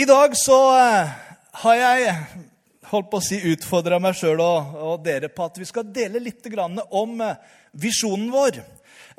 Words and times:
I 0.00 0.04
dag 0.04 0.36
så 0.36 0.56
eh, 0.78 1.08
har 1.52 1.74
jeg 1.76 2.12
holdt 2.88 3.08
på 3.12 3.18
å 3.20 3.24
si 3.24 3.36
utfordra 3.50 3.98
meg 4.00 4.14
sjøl 4.16 4.38
og, 4.40 4.70
og, 4.80 4.94
dere 5.04 5.28
på 5.28 5.44
at 5.44 5.58
vi 5.60 5.66
skal 5.68 5.90
dele 5.92 6.22
litt 6.24 6.46
om 6.56 7.20
eh, 7.20 7.34
visjonen 7.76 8.30
vår. 8.32 8.62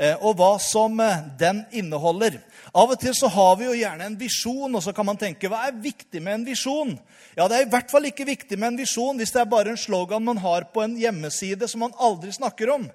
Eh, 0.01 0.15
og 0.25 0.39
hva 0.39 0.55
som 0.57 0.97
den 1.37 1.61
inneholder. 1.69 2.39
Av 2.71 2.87
og 2.87 2.99
til 3.01 3.11
så 3.11 3.27
har 3.27 3.57
vi 3.59 3.65
jo 3.65 3.73
gjerne 3.75 4.05
en 4.07 4.13
visjon, 4.15 4.71
og 4.71 4.83
så 4.83 4.93
kan 4.95 5.03
man 5.09 5.17
tenke 5.19 5.49
hva 5.51 5.65
er 5.67 5.79
viktig 5.83 6.21
med 6.23 6.37
en 6.37 6.45
visjon? 6.47 6.93
Ja, 7.35 7.47
Det 7.47 7.57
er 7.57 7.65
i 7.65 7.71
hvert 7.71 7.91
fall 7.91 8.07
ikke 8.07 8.27
viktig 8.27 8.55
med 8.59 8.71
en 8.71 8.79
visjon 8.79 9.17
hvis 9.19 9.33
det 9.35 9.41
er 9.41 9.49
bare 9.51 9.73
en 9.73 9.79
slogan 9.79 10.23
man 10.23 10.39
har 10.39 10.69
på 10.71 10.83
en 10.83 10.95
hjemmeside 10.99 11.67
som 11.67 11.83
man 11.83 11.95
aldri 11.99 12.31
snakker 12.31 12.71
om. 12.71 12.87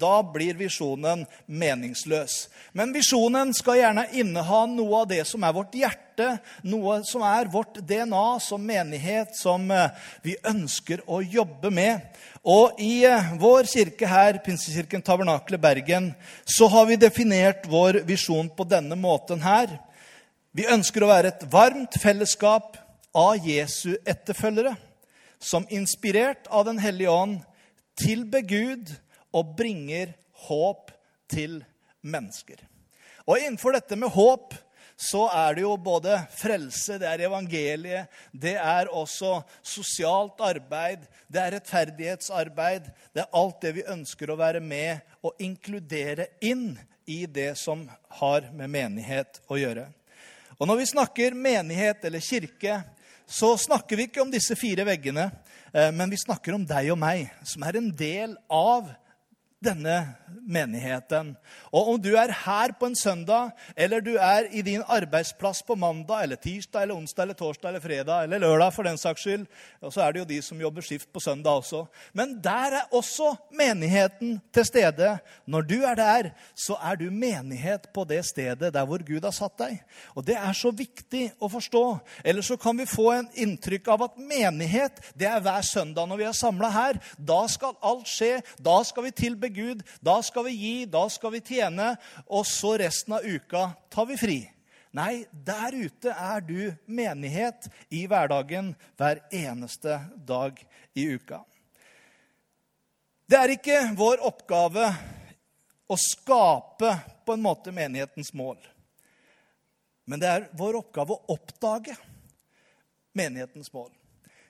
Da 0.00 0.14
blir 0.22 0.60
visjonen 0.60 1.24
meningsløs. 1.46 2.48
Men 2.76 2.92
visjonen 2.92 3.54
skal 3.56 3.80
gjerne 3.80 4.10
inneha 4.12 4.66
noe 4.68 5.02
av 5.02 5.08
det 5.08 5.24
som 5.28 5.44
er 5.44 5.56
vårt 5.56 5.76
hjerte 5.76 6.08
hjerte, 6.18 6.38
noe 6.66 7.02
som 7.04 7.22
er 7.22 7.48
vårt 7.50 7.78
DNA 7.86 8.40
som 8.40 8.64
menighet, 8.64 9.36
som 9.36 9.70
eh, 9.70 9.90
vi 10.22 10.36
ønsker 10.44 11.02
å 11.06 11.20
jobbe 11.22 11.70
med. 11.70 12.00
Og 12.46 12.78
i 12.80 13.02
eh, 13.06 13.32
vår 13.40 13.66
kirke 13.70 14.08
her, 14.08 14.38
Pinsekirken 14.44 15.02
Tabernakle 15.02 15.58
Bergen, 15.58 16.12
så 16.46 16.68
har 16.70 16.86
vi 16.86 16.98
definert 17.00 17.66
vår 17.70 18.02
visjon 18.08 18.50
på 18.54 18.66
denne 18.68 18.96
måten 18.98 19.42
her. 19.42 19.72
Vi 20.54 20.68
ønsker 20.70 21.04
å 21.04 21.10
være 21.10 21.32
et 21.34 21.46
varmt 21.52 21.98
fellesskap 22.00 22.78
av 23.16 23.46
Jesu 23.46 23.96
etterfølgere, 24.06 24.76
som 25.38 25.66
inspirert 25.70 26.48
av 26.50 26.64
Den 26.66 26.78
hellige 26.82 27.10
ånd 27.10 27.40
tilber 27.98 28.42
Gud 28.46 28.94
og 29.34 29.54
bringer 29.58 30.14
håp 30.48 30.92
til 31.30 31.60
mennesker. 32.02 32.62
Og 33.28 33.38
innenfor 33.38 33.76
dette 33.76 33.98
med 33.98 34.14
håp 34.14 34.54
så 34.98 35.28
er 35.30 35.54
det 35.54 35.62
jo 35.62 35.76
både 35.78 36.16
frelse, 36.34 36.96
det 36.98 37.06
er 37.06 37.22
evangeliet, 37.28 38.10
det 38.34 38.56
er 38.58 38.90
også 38.90 39.36
sosialt 39.62 40.40
arbeid, 40.42 41.04
det 41.30 41.38
er 41.38 41.54
rettferdighetsarbeid. 41.54 42.88
Det 43.14 43.22
er 43.22 43.38
alt 43.38 43.60
det 43.62 43.76
vi 43.76 43.86
ønsker 43.86 44.32
å 44.32 44.38
være 44.40 44.62
med 44.64 44.98
og 45.22 45.38
inkludere 45.38 46.26
inn 46.42 46.72
i 47.06 47.20
det 47.30 47.52
som 47.60 47.86
har 48.18 48.50
med 48.50 48.74
menighet 48.74 49.38
å 49.46 49.60
gjøre. 49.60 49.86
Og 50.58 50.66
når 50.66 50.80
vi 50.80 50.90
snakker 50.90 51.38
menighet 51.46 52.02
eller 52.08 52.24
kirke, 52.24 52.80
så 53.28 53.54
snakker 53.60 54.00
vi 54.00 54.08
ikke 54.08 54.24
om 54.24 54.32
disse 54.34 54.56
fire 54.58 54.82
veggene, 54.88 55.28
eh, 55.70 55.92
men 55.94 56.10
vi 56.10 56.18
snakker 56.18 56.56
om 56.56 56.66
deg 56.66 56.90
og 56.90 56.98
meg, 56.98 57.28
som 57.46 57.62
er 57.62 57.78
en 57.78 57.92
del 57.94 58.34
av 58.50 58.90
denne 59.64 60.14
menigheten. 60.46 61.32
Og 61.74 61.88
om 61.92 61.98
du 62.00 62.12
er 62.16 62.30
her 62.44 62.72
på 62.78 62.86
en 62.88 62.96
søndag, 62.96 63.50
eller 63.76 64.00
du 64.04 64.12
er 64.14 64.46
i 64.54 64.62
din 64.62 64.84
arbeidsplass 64.86 65.64
på 65.66 65.74
mandag 65.78 66.22
eller 66.22 66.38
tirsdag 66.40 66.84
eller 66.84 66.94
onsdag 66.94 67.24
eller 67.24 67.38
torsdag 67.38 67.68
eller 67.68 67.82
fredag 67.82 68.24
eller 68.24 68.42
lørdag, 68.44 68.72
for 68.74 68.86
den 68.86 69.00
saks 69.00 69.24
skyld, 69.26 69.46
og 69.82 69.92
så 69.92 70.04
er 70.04 70.14
det 70.14 70.22
jo 70.22 70.28
de 70.30 70.38
som 70.44 70.60
jobber 70.62 70.86
skift 70.86 71.10
på 71.12 71.20
søndag 71.20 71.58
også. 71.58 71.84
Men 72.12 72.36
der 72.44 72.78
er 72.80 72.94
også 72.94 73.34
menigheten 73.58 74.38
til 74.54 74.64
stede. 74.68 75.16
Når 75.46 75.66
du 75.66 75.76
er 75.82 75.98
der, 75.98 76.30
så 76.54 76.78
er 76.78 77.00
du 77.00 77.10
menighet 77.10 77.90
på 77.94 78.06
det 78.08 78.22
stedet 78.28 78.72
der 78.74 78.86
hvor 78.86 79.02
Gud 79.02 79.26
har 79.26 79.34
satt 79.34 79.58
deg. 79.58 79.82
Og 80.14 80.26
det 80.26 80.38
er 80.38 80.54
så 80.54 80.70
viktig 80.70 81.32
å 81.42 81.50
forstå. 81.50 81.84
Eller 82.24 82.46
så 82.46 82.56
kan 82.56 82.78
vi 82.78 82.86
få 82.86 83.10
en 83.16 83.28
inntrykk 83.34 83.90
av 83.90 84.06
at 84.06 84.22
menighet, 84.22 85.02
det 85.18 85.26
er 85.26 85.42
hver 85.42 85.66
søndag 85.66 86.06
når 86.06 86.22
vi 86.22 86.28
er 86.30 86.38
samla 86.38 86.70
her. 86.72 87.02
Da 87.18 87.42
skal 87.50 87.74
alt 87.82 88.06
skje. 88.08 88.38
Da 88.62 88.78
skal 88.86 89.08
vi 89.08 89.16
tilbe 89.18 89.47
Gud, 89.54 89.82
da 90.04 90.18
skal 90.22 90.46
vi 90.48 90.54
gi, 90.56 90.76
da 90.90 91.04
skal 91.12 91.34
vi 91.36 91.42
tjene, 91.44 91.94
og 92.26 92.46
så 92.48 92.76
resten 92.80 93.16
av 93.18 93.26
uka 93.26 93.68
tar 93.92 94.08
vi 94.10 94.16
fri. 94.20 94.38
Nei, 94.96 95.26
der 95.32 95.76
ute 95.76 96.14
er 96.14 96.42
du 96.44 96.72
menighet 96.86 97.68
i 97.92 98.06
hverdagen 98.08 98.72
hver 98.96 99.20
eneste 99.34 100.00
dag 100.26 100.58
i 100.96 101.04
uka. 101.12 101.42
Det 103.28 103.36
er 103.36 103.52
ikke 103.52 103.82
vår 103.98 104.22
oppgave 104.24 104.88
å 105.88 105.96
skape 106.00 106.94
på 107.28 107.36
en 107.36 107.44
måte 107.44 107.72
menighetens 107.76 108.32
mål. 108.36 108.56
Men 110.08 110.22
det 110.22 110.28
er 110.32 110.46
vår 110.56 110.80
oppgave 110.80 111.12
å 111.12 111.34
oppdage 111.36 111.92
menighetens 113.12 113.68
mål. 113.74 113.90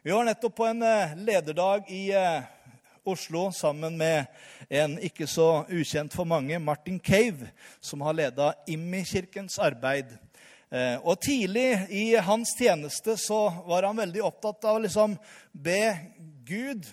Vi 0.07 0.15
var 0.15 0.29
nettopp 0.29 0.55
på 0.55 0.69
en 0.69 0.83
eh, 0.87 1.17
lederdag 1.19 1.91
i 1.91 2.05
eh, 2.15 2.47
Oslo 3.09 3.49
sammen 3.55 3.97
med 3.99 4.27
en 4.69 4.99
ikke 5.03 5.27
så 5.31 5.65
ukjent 5.69 6.15
for 6.15 6.29
mange, 6.29 6.59
Martin 6.59 7.01
Cave, 7.01 7.51
som 7.81 8.05
har 8.07 8.17
leda 8.17 8.53
Immi-kirkens 8.69 9.59
arbeid. 9.63 10.13
Eh, 10.71 10.97
og 11.01 11.21
Tidlig 11.25 11.69
i 11.91 12.07
hans 12.21 12.53
tjeneste 12.59 13.17
så 13.21 13.47
var 13.67 13.89
han 13.89 14.01
veldig 14.01 14.25
opptatt 14.29 14.69
av 14.69 14.79
å 14.79 14.85
liksom 14.85 15.17
be 15.53 15.83
Gud 16.49 16.89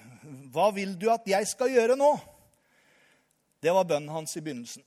hva 0.53 0.71
vil 0.73 0.95
du 0.97 1.09
at 1.13 1.27
jeg 1.29 1.47
skal 1.49 1.73
gjøre 1.73 1.97
nå? 1.99 2.11
Det 3.61 3.73
var 3.73 3.87
bønnen 3.87 4.13
hans 4.13 4.35
i 4.37 4.43
begynnelsen. 4.43 4.83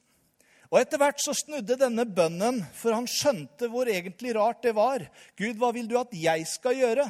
Og 0.69 0.81
Etter 0.83 1.00
hvert 1.00 1.21
så 1.22 1.33
snudde 1.37 1.78
denne 1.81 2.05
bønnen, 2.05 2.60
for 2.77 2.93
han 2.93 3.09
skjønte 3.09 3.71
hvor 3.72 3.89
egentlig 3.89 4.34
rart 4.37 4.60
det 4.66 4.75
var. 4.77 5.06
Gud, 5.39 5.56
hva 5.60 5.72
vil 5.72 5.89
du 5.89 5.97
at 6.00 6.12
jeg 6.12 6.45
skal 6.50 6.77
gjøre? 6.77 7.06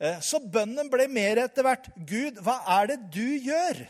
Eh, 0.00 0.20
så 0.24 0.40
bønnen 0.40 0.90
ble 0.92 1.08
mer 1.10 1.42
etter 1.44 1.66
hvert 1.66 1.90
Gud, 1.96 2.40
hva 2.44 2.60
er 2.78 2.92
det 2.92 2.98
du 3.14 3.26
gjør? 3.42 3.82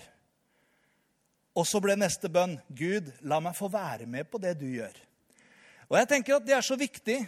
Og 1.52 1.68
så 1.68 1.82
ble 1.84 1.96
neste 2.00 2.30
bønn 2.32 2.56
Gud, 2.72 3.10
la 3.28 3.40
meg 3.44 3.56
få 3.58 3.68
være 3.72 4.08
med 4.08 4.28
på 4.30 4.40
det 4.40 4.54
du 4.60 4.66
gjør. 4.70 4.94
Og 5.90 5.98
jeg 6.00 6.08
tenker 6.08 6.38
at 6.38 6.46
Det 6.46 6.56
er 6.56 6.64
så 6.64 6.76
viktig. 6.80 7.18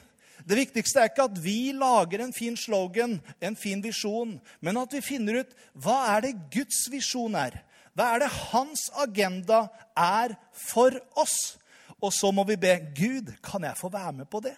Det 0.45 0.57
viktigste 0.59 1.01
er 1.01 1.11
ikke 1.11 1.29
at 1.29 1.37
vi 1.41 1.73
lager 1.77 2.25
en 2.25 2.33
fin 2.35 2.57
slogan, 2.57 3.21
en 3.41 3.57
fin 3.57 3.83
visjon, 3.85 4.35
men 4.61 4.81
at 4.81 4.93
vi 4.93 5.01
finner 5.05 5.45
ut 5.45 5.53
hva 5.73 6.17
er 6.17 6.27
det 6.27 6.33
Guds 6.53 6.85
visjon 6.91 7.37
er. 7.39 7.61
Hva 7.95 8.11
er 8.15 8.25
det 8.25 8.33
hans 8.51 8.89
agenda 8.99 9.69
er 9.95 10.35
for 10.67 10.97
oss? 11.21 11.56
Og 12.03 12.12
så 12.12 12.33
må 12.35 12.45
vi 12.49 12.59
be 12.61 12.75
Gud, 12.97 13.31
kan 13.45 13.65
jeg 13.65 13.79
få 13.79 13.89
være 13.93 14.12
med 14.21 14.29
på 14.29 14.43
det? 14.45 14.56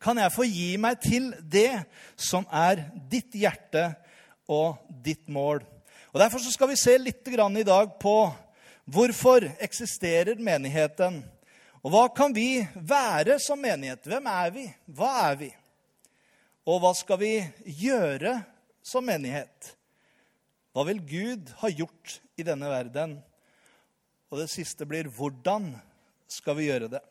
Kan 0.00 0.18
jeg 0.18 0.32
få 0.32 0.46
gi 0.48 0.70
meg 0.80 1.00
til 1.04 1.30
det 1.44 1.82
som 2.16 2.46
er 2.48 2.86
ditt 3.10 3.34
hjerte 3.36 3.90
og 4.50 4.80
ditt 5.04 5.28
mål. 5.28 5.60
Og 6.10 6.18
Derfor 6.18 6.42
skal 6.42 6.72
vi 6.72 6.78
se 6.80 6.96
litt 6.98 7.28
i 7.28 7.66
dag 7.66 7.92
på 8.00 8.16
hvorfor 8.90 9.46
eksisterer 9.60 10.40
menigheten. 10.40 11.20
Og 11.84 11.92
hva 11.92 12.08
kan 12.12 12.34
vi 12.34 12.66
være 12.74 13.38
som 13.40 13.60
menighet? 13.60 14.04
Hvem 14.04 14.26
er 14.26 14.50
vi? 14.50 14.66
Hva 14.86 15.12
er 15.30 15.36
vi? 15.36 15.50
Og 16.66 16.80
hva 16.82 16.92
skal 16.96 17.20
vi 17.20 17.34
gjøre 17.64 18.40
som 18.82 19.04
menighet? 19.06 19.74
Hva 20.72 20.84
vil 20.88 21.00
Gud 21.02 21.52
ha 21.62 21.70
gjort 21.70 22.18
i 22.38 22.46
denne 22.46 22.68
verden? 22.70 23.18
Og 24.30 24.42
det 24.42 24.50
siste 24.52 24.86
blir 24.86 25.08
hvordan 25.10 25.72
skal 26.30 26.58
vi 26.58 26.68
gjøre 26.68 26.90
det? 26.92 27.02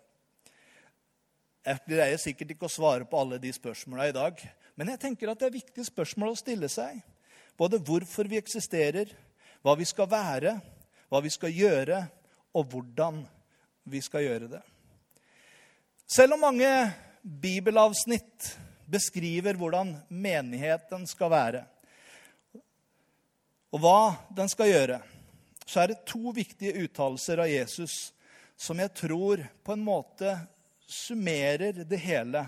Jeg 1.70 1.84
greier 1.86 2.18
sikkert 2.18 2.56
ikke 2.56 2.66
å 2.66 2.72
svare 2.72 3.06
på 3.06 3.18
alle 3.20 3.38
de 3.38 3.52
spørsmåla 3.54 4.08
i 4.10 4.14
dag. 4.16 4.40
Men 4.74 4.90
jeg 4.90 5.02
tenker 5.04 5.30
at 5.30 5.38
det 5.38 5.52
er 5.52 5.60
viktige 5.60 5.86
spørsmål 5.86 6.32
å 6.34 6.40
stille 6.40 6.70
seg. 6.72 6.98
Både 7.60 7.78
hvorfor 7.78 8.26
vi 8.32 8.40
eksisterer, 8.40 9.12
hva 9.62 9.76
vi 9.78 9.86
skal 9.86 10.10
være, 10.10 10.56
hva 11.14 11.22
vi 11.22 11.30
skal 11.30 11.54
gjøre, 11.54 12.02
og 12.58 12.74
hvordan 12.74 13.22
vi 13.86 14.02
skal 14.02 14.26
gjøre 14.26 14.50
det. 14.56 14.64
Selv 16.10 16.40
om 16.40 16.46
mange 16.48 16.70
bibelavsnitt 17.22 18.50
beskriver 18.90 19.60
hvordan 19.60 19.94
menigheten 20.10 21.06
skal 21.06 21.30
være, 21.30 21.66
og 23.70 23.84
hva 23.84 24.00
den 24.34 24.50
skal 24.50 24.72
gjøre, 24.72 25.04
så 25.70 25.84
er 25.84 25.92
det 25.92 26.06
to 26.10 26.32
viktige 26.34 26.88
uttalelser 26.88 27.44
av 27.44 27.52
Jesus 27.52 28.08
som 28.58 28.80
jeg 28.82 28.90
tror 28.98 29.44
på 29.62 29.76
en 29.76 29.86
måte 29.86 30.34
summerer 30.90 31.84
det 31.86 31.98
hele. 31.98 32.48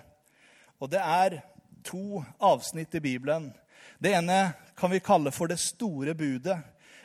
Og 0.79 0.89
det 0.91 0.99
er 0.99 1.41
to 1.85 2.23
avsnitt 2.39 2.95
i 2.95 2.99
Bibelen. 2.99 3.51
Det 3.99 4.15
ene 4.17 4.53
kan 4.77 4.91
vi 4.91 4.99
kalle 4.99 5.31
for 5.31 5.47
det 5.47 5.59
store 5.61 6.15
budet 6.17 6.57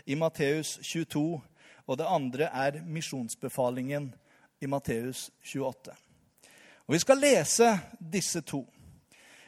i 0.06 0.17
Matteus 0.17 0.79
22. 0.83 1.41
Og 1.87 1.99
det 1.99 2.09
andre 2.09 2.49
er 2.53 2.81
misjonsbefalingen 2.83 4.15
i 4.61 4.67
Matteus 4.67 5.31
28. 5.44 5.93
Og 6.87 6.94
Vi 6.94 6.99
skal 6.99 7.21
lese 7.21 7.79
disse 8.00 8.41
to. 8.41 8.65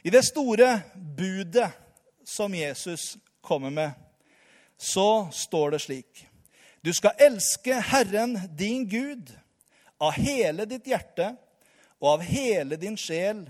I 0.05 0.11
det 0.11 0.25
store 0.25 0.81
budet 1.17 1.71
som 2.25 2.55
Jesus 2.55 3.17
kommer 3.41 3.71
med, 3.71 3.91
så 4.77 5.29
står 5.33 5.71
det 5.71 5.81
slik 5.81 6.27
Du 6.85 6.93
skal 6.93 7.17
elske 7.19 7.81
Herren 7.81 8.39
din 8.59 8.89
Gud 8.89 9.33
av 9.99 10.13
hele 10.13 10.65
ditt 10.65 10.87
hjerte 10.87 11.33
og 11.99 12.13
av 12.17 12.25
hele 12.27 12.79
din 12.81 12.97
sjel 12.99 13.47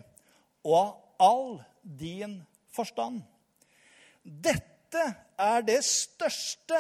og 0.65 0.75
av 0.79 0.95
all 1.19 1.59
din 1.83 2.39
forstand. 2.71 3.23
Dette 4.23 5.03
er 5.39 5.65
det 5.67 5.81
største 5.87 6.79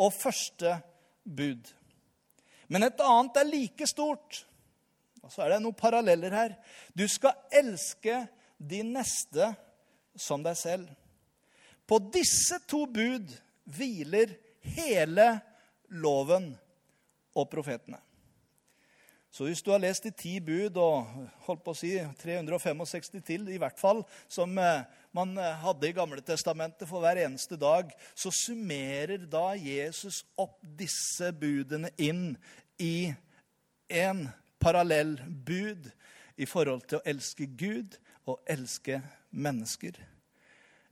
og 0.00 0.12
første 0.16 0.78
bud. 1.24 1.68
Men 2.72 2.86
et 2.86 3.02
annet 3.04 3.40
er 3.40 3.50
like 3.50 3.88
stort. 3.88 4.40
Og 5.24 5.32
så 5.32 5.44
er 5.44 5.54
det 5.54 5.62
noen 5.64 5.76
paralleller 5.76 6.34
her. 6.36 6.56
Du 6.96 7.04
skal 7.08 7.36
elske 7.52 8.24
din 8.56 8.92
neste 8.96 9.52
som 10.16 10.42
deg 10.44 10.56
selv. 10.58 10.88
På 11.84 12.00
disse 12.12 12.60
to 12.68 12.84
bud 12.88 13.32
hviler 13.76 14.32
hele 14.76 15.28
loven 15.92 16.50
og 17.36 17.48
profetene. 17.52 18.00
Så 19.34 19.48
hvis 19.48 19.64
du 19.66 19.72
har 19.72 19.80
lest 19.82 20.04
de 20.06 20.12
ti 20.14 20.36
bud 20.38 20.76
og 20.78 21.08
holdt 21.48 21.62
på 21.66 21.72
å 21.74 21.78
si 21.78 21.88
365 22.20 23.16
til, 23.26 23.48
i 23.50 23.58
hvert 23.58 23.80
fall, 23.80 24.04
som 24.30 24.52
eh, 24.62 24.84
man 25.10 25.32
eh, 25.42 25.56
hadde 25.58 25.88
i 25.88 25.96
Gamle 25.96 26.22
Testamentet 26.22 26.86
for 26.86 27.02
hver 27.02 27.18
eneste 27.24 27.58
dag, 27.58 27.90
så 28.14 28.30
summerer 28.30 29.26
da 29.26 29.48
Jesus 29.58 30.20
opp 30.38 30.60
disse 30.78 31.32
budene 31.34 31.90
inn 31.98 32.36
i 32.78 33.10
en 33.90 34.28
parallell 34.62 35.16
bud 35.26 35.90
i 36.38 36.46
forhold 36.46 36.86
til 36.86 37.00
å 37.00 37.06
elske 37.10 37.50
Gud 37.58 37.98
og 38.30 38.38
elske 38.46 39.00
mennesker. 39.34 39.98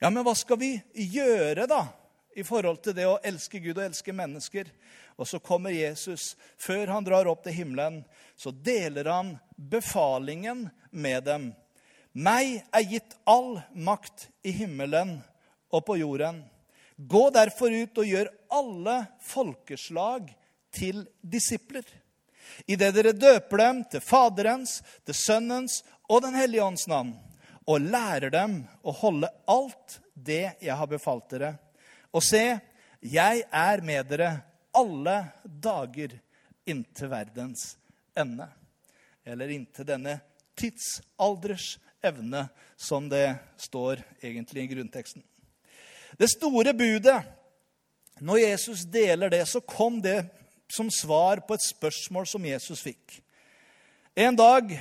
Ja, 0.02 0.10
men 0.10 0.26
hva 0.26 0.34
skal 0.34 0.58
vi 0.58 0.74
gjøre, 1.14 1.68
da, 1.70 1.84
i 2.34 2.44
forhold 2.44 2.82
til 2.84 2.94
det 2.96 3.06
å 3.08 3.20
elske 3.24 3.60
Gud 3.62 3.76
og 3.76 3.84
elske 3.84 4.14
mennesker? 4.16 4.70
Og 5.20 5.28
så 5.28 5.40
kommer 5.42 5.74
Jesus. 5.74 6.32
Før 6.60 6.94
han 6.94 7.04
drar 7.06 7.28
opp 7.30 7.42
til 7.44 7.56
himmelen, 7.56 8.02
så 8.36 8.50
deler 8.52 9.10
han 9.12 9.34
befalingen 9.56 10.68
med 10.90 11.26
dem. 11.28 11.50
Meg 12.12 12.60
er 12.72 12.88
gitt 12.88 13.16
all 13.28 13.60
makt 13.72 14.28
i 14.44 14.52
himmelen 14.56 15.18
og 15.72 15.84
på 15.86 15.96
jorden. 16.00 16.42
Gå 16.96 17.24
derfor 17.34 17.72
ut 17.72 17.98
og 17.98 18.08
gjør 18.08 18.30
alle 18.52 18.96
folkeslag 19.24 20.28
til 20.72 21.04
disipler. 21.20 21.84
Idet 22.68 22.92
dere 22.94 23.14
døper 23.16 23.62
dem 23.62 23.82
til 23.90 24.04
Faderens, 24.04 24.80
til 25.06 25.16
Sønnens 25.16 25.80
og 26.10 26.22
Den 26.26 26.36
hellige 26.36 26.64
ånds 26.64 26.88
navn 26.90 27.14
og 27.68 27.84
lærer 27.84 28.32
dem 28.32 28.62
å 28.82 28.94
holde 28.96 29.30
alt 29.50 30.00
det 30.14 30.56
jeg 30.60 30.76
har 30.76 30.90
befalt 30.90 31.30
dere. 31.30 31.54
Og 32.12 32.22
se, 32.24 32.60
jeg 33.02 33.44
er 33.48 33.84
med 33.84 34.08
dere 34.10 34.32
alle 34.76 35.16
dager 35.44 36.14
inntil 36.68 37.10
verdens 37.10 37.72
ende. 38.16 38.46
Eller 39.24 39.54
inntil 39.54 39.86
denne 39.88 40.18
tidsalders 40.58 41.76
evne, 42.02 42.46
som 42.76 43.08
det 43.08 43.36
står 43.60 44.02
egentlig 44.22 44.64
i 44.64 44.72
grunnteksten. 44.74 45.22
Det 46.18 46.28
store 46.30 46.74
budet, 46.74 47.22
når 48.20 48.42
Jesus 48.42 48.84
deler 48.84 49.30
det, 49.32 49.46
så 49.48 49.60
kom 49.60 50.00
det 50.02 50.26
som 50.72 50.90
svar 50.90 51.40
på 51.46 51.56
et 51.56 51.64
spørsmål 51.64 52.26
som 52.28 52.44
Jesus 52.46 52.82
fikk. 52.84 53.20
En 54.16 54.36
dag 54.36 54.74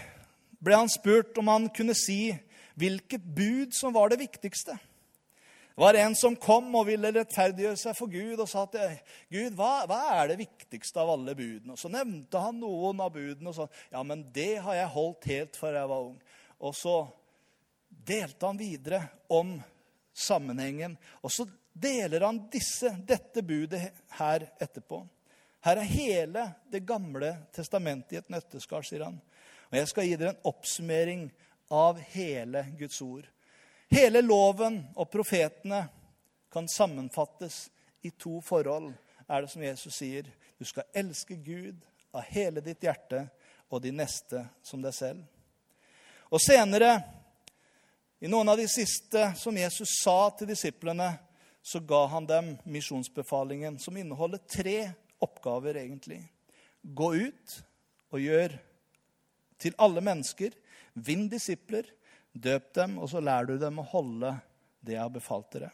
ble 0.62 0.78
han 0.78 0.92
spurt 0.92 1.38
om 1.40 1.50
han 1.52 1.70
kunne 1.74 1.96
si 1.98 2.34
hvilket 2.80 3.24
bud 3.24 3.76
som 3.76 3.94
var 3.96 4.12
det 4.12 4.22
viktigste. 4.22 4.76
Det 5.76 5.82
var 5.82 5.94
en 5.94 6.16
som 6.16 6.36
kom 6.36 6.68
og 6.76 6.90
ville 6.90 7.14
rettferdiggjøre 7.16 7.80
seg 7.80 7.96
for 7.96 8.12
Gud 8.12 8.42
og 8.44 8.50
sa 8.50 8.66
til 8.72 8.98
Gud, 9.32 9.56
hva, 9.56 9.86
hva 9.88 10.02
er 10.18 10.34
det 10.34 10.42
viktigste 10.42 11.00
av 11.00 11.14
alle 11.14 11.36
budene? 11.38 11.78
Og 11.78 11.80
Så 11.80 11.92
nevnte 11.92 12.42
han 12.44 12.60
noen 12.60 13.00
av 13.04 13.14
budene 13.16 13.54
og 13.54 13.56
sa 13.56 13.68
ja, 13.94 14.04
men 14.04 14.26
det 14.36 14.58
har 14.66 14.78
jeg 14.78 14.94
holdt 14.98 15.30
helt 15.32 15.60
fra 15.60 15.72
jeg 15.78 15.92
var 15.94 16.10
ung. 16.10 16.20
Og 16.60 16.76
så 16.76 16.98
delte 17.88 18.52
han 18.52 18.60
videre 18.60 19.02
om 19.32 19.56
sammenhengen. 20.14 20.98
Og 21.24 21.32
så 21.32 21.48
deler 21.72 22.28
han 22.28 22.44
disse, 22.52 22.92
dette 23.08 23.44
budet 23.46 23.82
her 24.20 24.48
etterpå. 24.60 25.02
Her 25.62 25.78
er 25.78 25.94
hele 25.94 26.48
Det 26.72 26.82
gamle 26.88 27.36
testamentet 27.54 28.16
i 28.16 28.20
et 28.20 28.32
nøtteskall, 28.34 28.84
sier 28.84 29.06
han. 29.06 29.20
Og 29.72 29.78
jeg 29.78 29.88
skal 29.88 30.08
gi 30.08 30.16
dere 30.20 30.34
en 30.34 30.50
oppsummering 30.52 31.30
av 31.72 32.00
hele 32.12 32.66
Guds 32.80 33.00
ord. 33.06 33.28
Hele 33.92 34.22
loven 34.24 34.80
og 34.96 35.10
profetene 35.12 35.82
kan 36.52 36.68
sammenfattes 36.70 37.66
i 38.02 38.12
to 38.16 38.40
forhold, 38.44 38.94
er 39.28 39.44
det 39.44 39.52
som 39.52 39.64
Jesus 39.64 39.98
sier. 40.00 40.30
Du 40.58 40.66
skal 40.68 40.88
elske 40.96 41.36
Gud 41.36 41.82
av 42.16 42.24
hele 42.32 42.64
ditt 42.64 42.84
hjerte 42.84 43.26
og 43.72 43.84
de 43.84 43.92
neste 43.96 44.46
som 44.64 44.82
deg 44.84 44.96
selv. 44.96 45.22
Og 46.32 46.40
senere, 46.40 46.94
i 48.24 48.30
noen 48.32 48.52
av 48.54 48.60
de 48.60 48.68
siste 48.72 49.32
som 49.40 49.58
Jesus 49.58 49.98
sa 50.04 50.30
til 50.38 50.52
disiplene, 50.52 51.10
så 51.62 51.82
ga 51.84 52.06
han 52.14 52.26
dem 52.30 52.54
misjonsbefalingen, 52.64 53.78
som 53.80 53.98
inneholder 53.98 54.40
tre 54.50 54.78
oppgaver, 55.22 55.78
egentlig. 55.78 56.24
Gå 56.82 57.12
ut 57.28 57.58
og 58.12 58.24
gjør 58.24 58.56
til 59.62 59.76
alle 59.78 60.02
mennesker 60.02 60.56
Vinn 60.94 61.30
disipler, 61.32 61.86
døp 62.32 62.74
dem, 62.74 62.98
og 63.00 63.10
så 63.10 63.22
lærer 63.24 63.52
du 63.52 63.58
dem 63.62 63.80
å 63.82 63.88
holde 63.92 64.36
det 64.82 64.96
jeg 64.96 65.04
har 65.04 65.14
befalt 65.14 65.52
dere. 65.54 65.72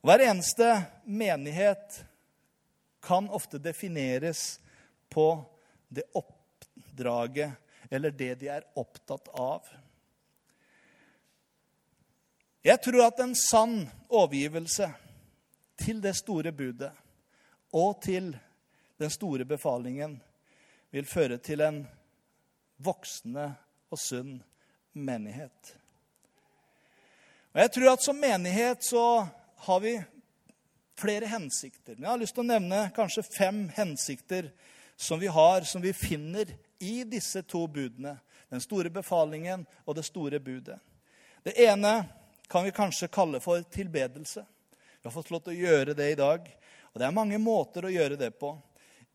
Hver 0.00 0.24
eneste 0.24 0.66
menighet 1.04 2.00
kan 3.04 3.28
ofte 3.28 3.60
defineres 3.60 4.60
på 5.12 5.44
det 5.88 6.06
oppdraget 6.16 7.52
eller 7.90 8.10
det 8.10 8.34
de 8.40 8.48
er 8.48 8.66
opptatt 8.78 9.28
av. 9.34 9.66
Jeg 12.62 12.80
tror 12.84 13.06
at 13.06 13.20
en 13.24 13.34
sann 13.36 13.78
overgivelse 14.08 14.90
til 15.80 16.00
det 16.04 16.14
store 16.18 16.52
budet 16.52 16.92
og 17.76 18.02
til 18.04 18.34
den 19.00 19.12
store 19.12 19.46
befalingen 19.48 20.18
vil 20.92 21.08
føre 21.08 21.38
til 21.40 21.64
en 21.64 21.80
voksende 22.84 23.46
og 23.90 24.00
sunn 24.00 24.38
menighet. 24.92 25.76
Og 27.52 27.60
Jeg 27.60 27.72
tror 27.74 27.92
at 27.92 28.02
som 28.02 28.18
menighet 28.20 28.84
så 28.84 29.26
har 29.66 29.80
vi 29.80 29.96
flere 31.00 31.26
hensikter. 31.26 31.94
Men 31.94 32.04
jeg 32.04 32.10
har 32.10 32.20
lyst 32.22 32.36
til 32.36 32.44
å 32.44 32.50
nevne 32.52 32.82
kanskje 32.96 33.26
fem 33.26 33.64
hensikter 33.74 34.50
som 34.96 35.20
vi 35.20 35.30
har, 35.32 35.64
som 35.64 35.82
vi 35.82 35.92
finner 35.96 36.52
i 36.78 37.02
disse 37.04 37.42
to 37.42 37.66
budene. 37.66 38.18
Den 38.50 38.62
store 38.62 38.90
befalingen 38.90 39.64
og 39.84 39.96
det 39.96 40.04
store 40.06 40.40
budet. 40.40 40.78
Det 41.42 41.56
ene 41.64 42.04
kan 42.50 42.64
vi 42.66 42.74
kanskje 42.74 43.08
kalle 43.08 43.40
for 43.40 43.62
tilbedelse. 43.62 44.44
Vi 45.00 45.08
har 45.08 45.14
fått 45.14 45.30
lov 45.30 45.44
til 45.46 45.54
å 45.54 45.68
gjøre 45.68 45.94
det 45.96 46.10
i 46.12 46.18
dag. 46.18 46.48
Og 46.92 47.00
det 47.00 47.06
er 47.06 47.14
mange 47.16 47.38
måter 47.38 47.86
å 47.86 47.92
gjøre 47.92 48.18
det 48.20 48.32
på. 48.38 48.52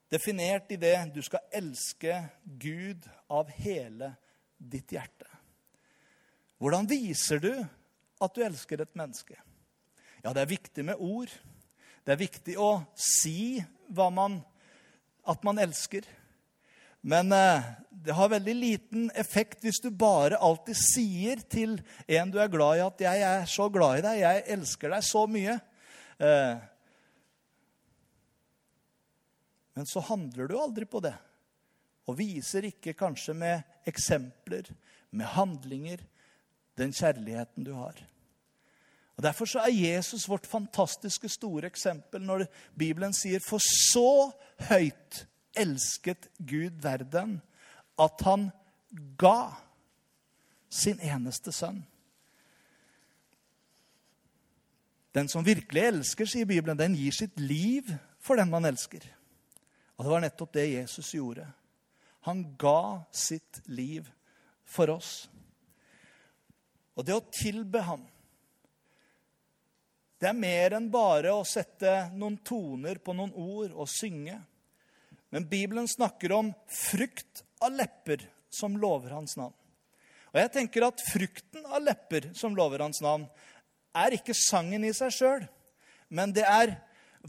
Definert 0.09 0.71
i 0.71 0.79
det 0.79 0.95
du 1.13 1.21
skal 1.25 1.43
elske 1.53 2.23
Gud 2.43 3.05
av 3.27 3.51
hele 3.51 4.13
ditt 4.57 4.95
hjerte. 4.95 5.34
Hvordan 6.65 6.87
viser 6.89 7.37
du 7.37 7.51
at 8.25 8.33
du 8.33 8.39
elsker 8.41 8.81
et 8.81 8.95
menneske? 8.97 9.35
Ja, 10.23 10.31
det 10.33 10.41
er 10.41 10.49
viktig 10.49 10.85
med 10.87 10.97
ord. 10.97 11.29
Det 12.01 12.15
er 12.15 12.17
viktig 12.17 12.55
å 12.57 12.79
si 12.97 13.61
man, 13.93 14.39
at 15.29 15.43
man 15.45 15.61
elsker. 15.61 16.07
Men 17.05 17.29
eh, 17.37 17.67
det 17.93 18.15
har 18.17 18.31
veldig 18.33 18.55
liten 18.57 19.11
effekt 19.13 19.61
hvis 19.61 19.77
du 19.83 19.91
bare 19.93 20.39
alltid 20.41 20.79
sier 20.79 21.43
til 21.45 21.75
en 22.07 22.33
du 22.33 22.39
er 22.41 22.49
glad 22.49 22.79
i, 22.79 22.81
at 22.87 23.05
'jeg 23.05 23.21
er 23.27 23.45
så 23.45 23.69
glad 23.69 23.99
i 23.99 24.05
deg, 24.07 24.23
jeg 24.23 24.43
elsker 24.57 24.89
deg 24.89 25.05
så 25.05 25.23
mye'. 25.29 25.59
Eh, 26.17 26.55
men 29.77 29.85
så 29.85 30.01
handler 30.09 30.49
du 30.49 30.57
aldri 30.57 30.89
på 30.89 31.05
det. 31.05 31.13
Og 32.09 32.17
viser 32.17 32.71
ikke 32.73 32.97
kanskje 32.97 33.37
med 33.37 33.85
eksempler, 33.85 34.73
med 35.11 35.29
handlinger, 35.37 36.01
den 36.77 36.93
kjærligheten 36.93 37.63
du 37.63 37.73
har. 37.73 37.97
Og 39.15 39.23
Derfor 39.23 39.45
så 39.45 39.59
er 39.63 39.71
Jesus 39.71 40.27
vårt 40.29 40.47
fantastiske 40.47 41.29
store 41.29 41.69
eksempel 41.71 42.21
når 42.21 42.45
Bibelen 42.77 43.13
sier 43.15 43.39
For 43.39 43.63
så 43.63 44.31
høyt 44.69 45.25
elsket 45.55 46.27
Gud 46.39 46.81
verden 46.83 47.39
at 47.99 48.23
han 48.27 48.49
ga 49.17 49.55
sin 50.69 50.99
eneste 50.99 51.53
sønn. 51.55 51.85
Den 55.15 55.29
som 55.31 55.45
virkelig 55.47 55.85
elsker, 55.87 56.27
sier 56.27 56.47
Bibelen, 56.47 56.75
den 56.75 56.97
gir 56.99 57.15
sitt 57.15 57.39
liv 57.39 57.87
for 58.19 58.35
den 58.35 58.51
man 58.51 58.67
elsker. 58.67 58.99
Og 59.95 60.03
det 60.03 60.11
var 60.11 60.23
nettopp 60.25 60.51
det 60.57 60.65
Jesus 60.73 61.13
gjorde. 61.15 61.45
Han 62.27 62.43
ga 62.59 63.05
sitt 63.15 63.61
liv 63.71 64.09
for 64.67 64.91
oss. 64.91 65.29
Og 66.95 67.05
det 67.05 67.15
å 67.15 67.23
tilbe 67.33 67.81
ham, 67.83 68.03
det 70.19 70.29
er 70.31 70.37
mer 70.37 70.77
enn 70.77 70.87
bare 70.89 71.33
å 71.35 71.43
sette 71.47 72.07
noen 72.15 72.37
toner 72.47 73.01
på 73.03 73.13
noen 73.13 73.33
ord 73.35 73.73
og 73.75 73.89
synge. 73.91 74.37
Men 75.29 75.47
Bibelen 75.51 75.89
snakker 75.91 76.31
om 76.37 76.53
frukt 76.71 77.43
av 77.59 77.75
lepper 77.75 78.23
som 78.49 78.77
lover 78.79 79.11
hans 79.17 79.35
navn. 79.37 79.53
Og 80.31 80.39
jeg 80.39 80.51
tenker 80.55 80.87
at 80.87 81.03
frukten 81.11 81.67
av 81.67 81.83
lepper 81.83 82.29
som 82.35 82.55
lover 82.55 82.83
hans 82.83 83.01
navn, 83.03 83.27
er 83.95 84.15
ikke 84.15 84.35
sangen 84.35 84.83
i 84.87 84.91
seg 84.95 85.13
sjøl, 85.15 85.45
men 86.11 86.33
det 86.35 86.43
er 86.47 86.73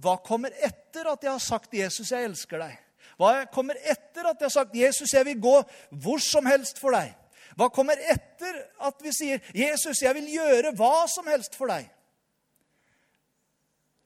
hva 0.02 0.16
kommer 0.20 0.52
etter 0.60 1.06
at 1.08 1.22
jeg 1.22 1.30
har 1.32 1.42
sagt 1.42 1.72
'Jesus, 1.72 2.10
jeg 2.10 2.26
elsker 2.28 2.60
deg'? 2.60 2.78
Hva 3.16 3.46
kommer 3.48 3.78
etter 3.80 4.26
at 4.28 4.40
jeg 4.40 4.44
har 4.44 4.56
sagt 4.56 4.74
'Jesus, 4.74 5.14
jeg 5.14 5.24
vil 5.24 5.40
gå 5.40 5.54
hvor 5.90 6.18
som 6.20 6.46
helst 6.46 6.78
for 6.78 6.92
deg'? 6.92 7.14
Hva 7.54 7.68
kommer 7.72 8.00
etter 8.10 8.58
at 8.88 9.02
vi 9.02 9.12
sier 9.14 9.40
'Jesus, 9.54 10.02
jeg 10.02 10.14
vil 10.14 10.32
gjøre 10.34 10.74
hva 10.74 11.06
som 11.08 11.26
helst 11.30 11.54
for 11.54 11.70
deg'? 11.70 11.88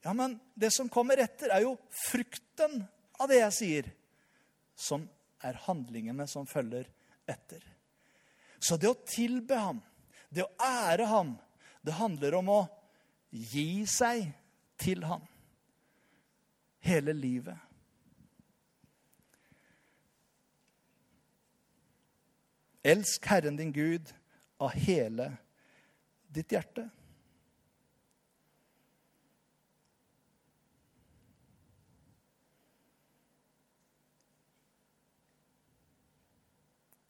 Ja, 0.01 0.13
men 0.13 0.39
det 0.55 0.71
som 0.73 0.89
kommer 0.89 1.17
etter, 1.17 1.49
er 1.49 1.61
jo 1.65 1.77
frukten 2.09 2.87
av 3.19 3.29
det 3.29 3.41
jeg 3.41 3.53
sier, 3.53 3.89
som 4.75 5.05
er 5.45 5.59
handlingene 5.67 6.25
som 6.29 6.47
følger 6.49 6.87
etter. 7.29 7.61
Så 8.59 8.77
det 8.77 8.89
å 8.89 8.97
tilbe 9.05 9.57
ham, 9.57 9.81
det 10.29 10.45
å 10.45 10.53
ære 10.57 11.05
ham, 11.05 11.35
det 11.81 11.97
handler 11.97 12.37
om 12.39 12.49
å 12.49 12.61
gi 13.29 13.85
seg 13.89 14.25
til 14.81 15.05
ham 15.05 15.25
hele 16.85 17.13
livet. 17.13 17.57
Elsk 22.83 23.25
Herren 23.29 23.57
din 23.57 23.73
Gud 23.73 24.09
av 24.57 24.73
hele 24.73 25.29
ditt 26.33 26.51
hjerte. 26.51 26.87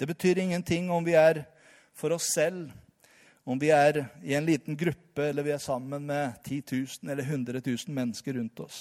Det 0.01 0.07
betyr 0.09 0.39
ingenting 0.41 0.89
om 0.91 1.05
vi 1.05 1.13
er 1.13 1.43
for 1.93 2.15
oss 2.15 2.31
selv, 2.33 2.71
om 3.45 3.59
vi 3.61 3.69
er 3.69 3.99
i 4.25 4.33
en 4.33 4.47
liten 4.47 4.73
gruppe 4.77 5.27
eller 5.29 5.45
vi 5.45 5.53
er 5.53 5.61
sammen 5.61 6.07
med 6.09 6.39
10 6.43 6.63
000 6.71 7.11
eller 7.13 7.23
100 7.23 7.61
000 7.61 7.93
mennesker 7.93 8.33
rundt 8.33 8.59
oss. 8.65 8.79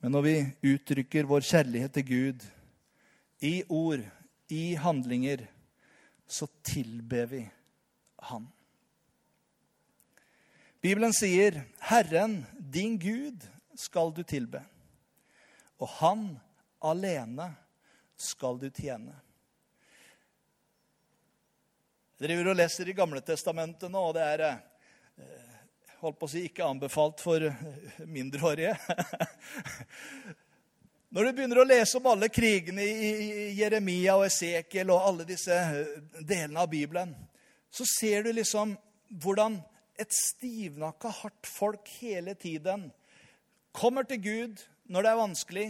Men 0.00 0.16
når 0.16 0.24
vi 0.26 0.34
uttrykker 0.72 1.28
vår 1.28 1.44
kjærlighet 1.44 1.92
til 1.92 2.06
Gud 2.08 2.46
i 3.44 3.52
ord, 3.68 4.00
i 4.48 4.74
handlinger, 4.74 5.46
så 6.26 6.46
tilber 6.62 7.26
vi 7.26 7.50
Han. 8.16 8.48
Bibelen 10.80 11.12
sier, 11.14 11.62
'Herren, 11.78 12.46
din 12.58 12.98
Gud, 12.98 13.46
skal 13.74 14.14
du 14.14 14.22
tilbe', 14.22 14.64
og 15.78 15.88
Han 15.88 16.40
alene 16.82 17.54
skal 18.16 18.58
du 18.58 18.70
tjene. 18.70 19.14
Jeg 22.18 22.28
driver 22.28 22.52
og 22.52 22.56
leser 22.56 22.88
i 22.88 22.94
Gamle 22.94 23.20
testamentet 23.26 23.90
nå, 23.90 23.98
og 23.98 24.14
det 24.14 24.22
er 24.22 24.42
eh, 24.46 25.56
holdt 26.02 26.18
på 26.20 26.28
å 26.28 26.30
si, 26.30 26.44
ikke 26.46 26.66
anbefalt 26.66 27.22
for 27.22 27.42
eh, 27.46 28.02
mindreårige. 28.06 28.76
Når 31.12 31.26
du 31.26 31.32
begynner 31.36 31.58
å 31.60 31.66
lese 31.68 31.98
om 31.98 32.06
alle 32.08 32.30
krigene 32.32 32.84
i 32.88 33.50
Jeremia 33.58 34.14
og 34.16 34.24
Esekiel 34.30 34.88
og 34.94 35.08
alle 35.10 35.26
disse 35.28 35.52
eh, 35.52 35.90
delene 36.24 36.62
av 36.62 36.70
Bibelen, 36.72 37.10
så 37.68 37.84
ser 37.84 38.24
du 38.24 38.30
liksom 38.32 38.72
hvordan 39.20 39.58
et 40.00 40.16
stivnakka, 40.16 41.10
hardt 41.18 41.50
folk 41.52 41.90
hele 42.00 42.32
tiden 42.32 42.86
kommer 43.76 44.08
til 44.08 44.22
Gud 44.24 44.62
når 44.88 45.04
det 45.04 45.10
er 45.10 45.20
vanskelig, 45.20 45.66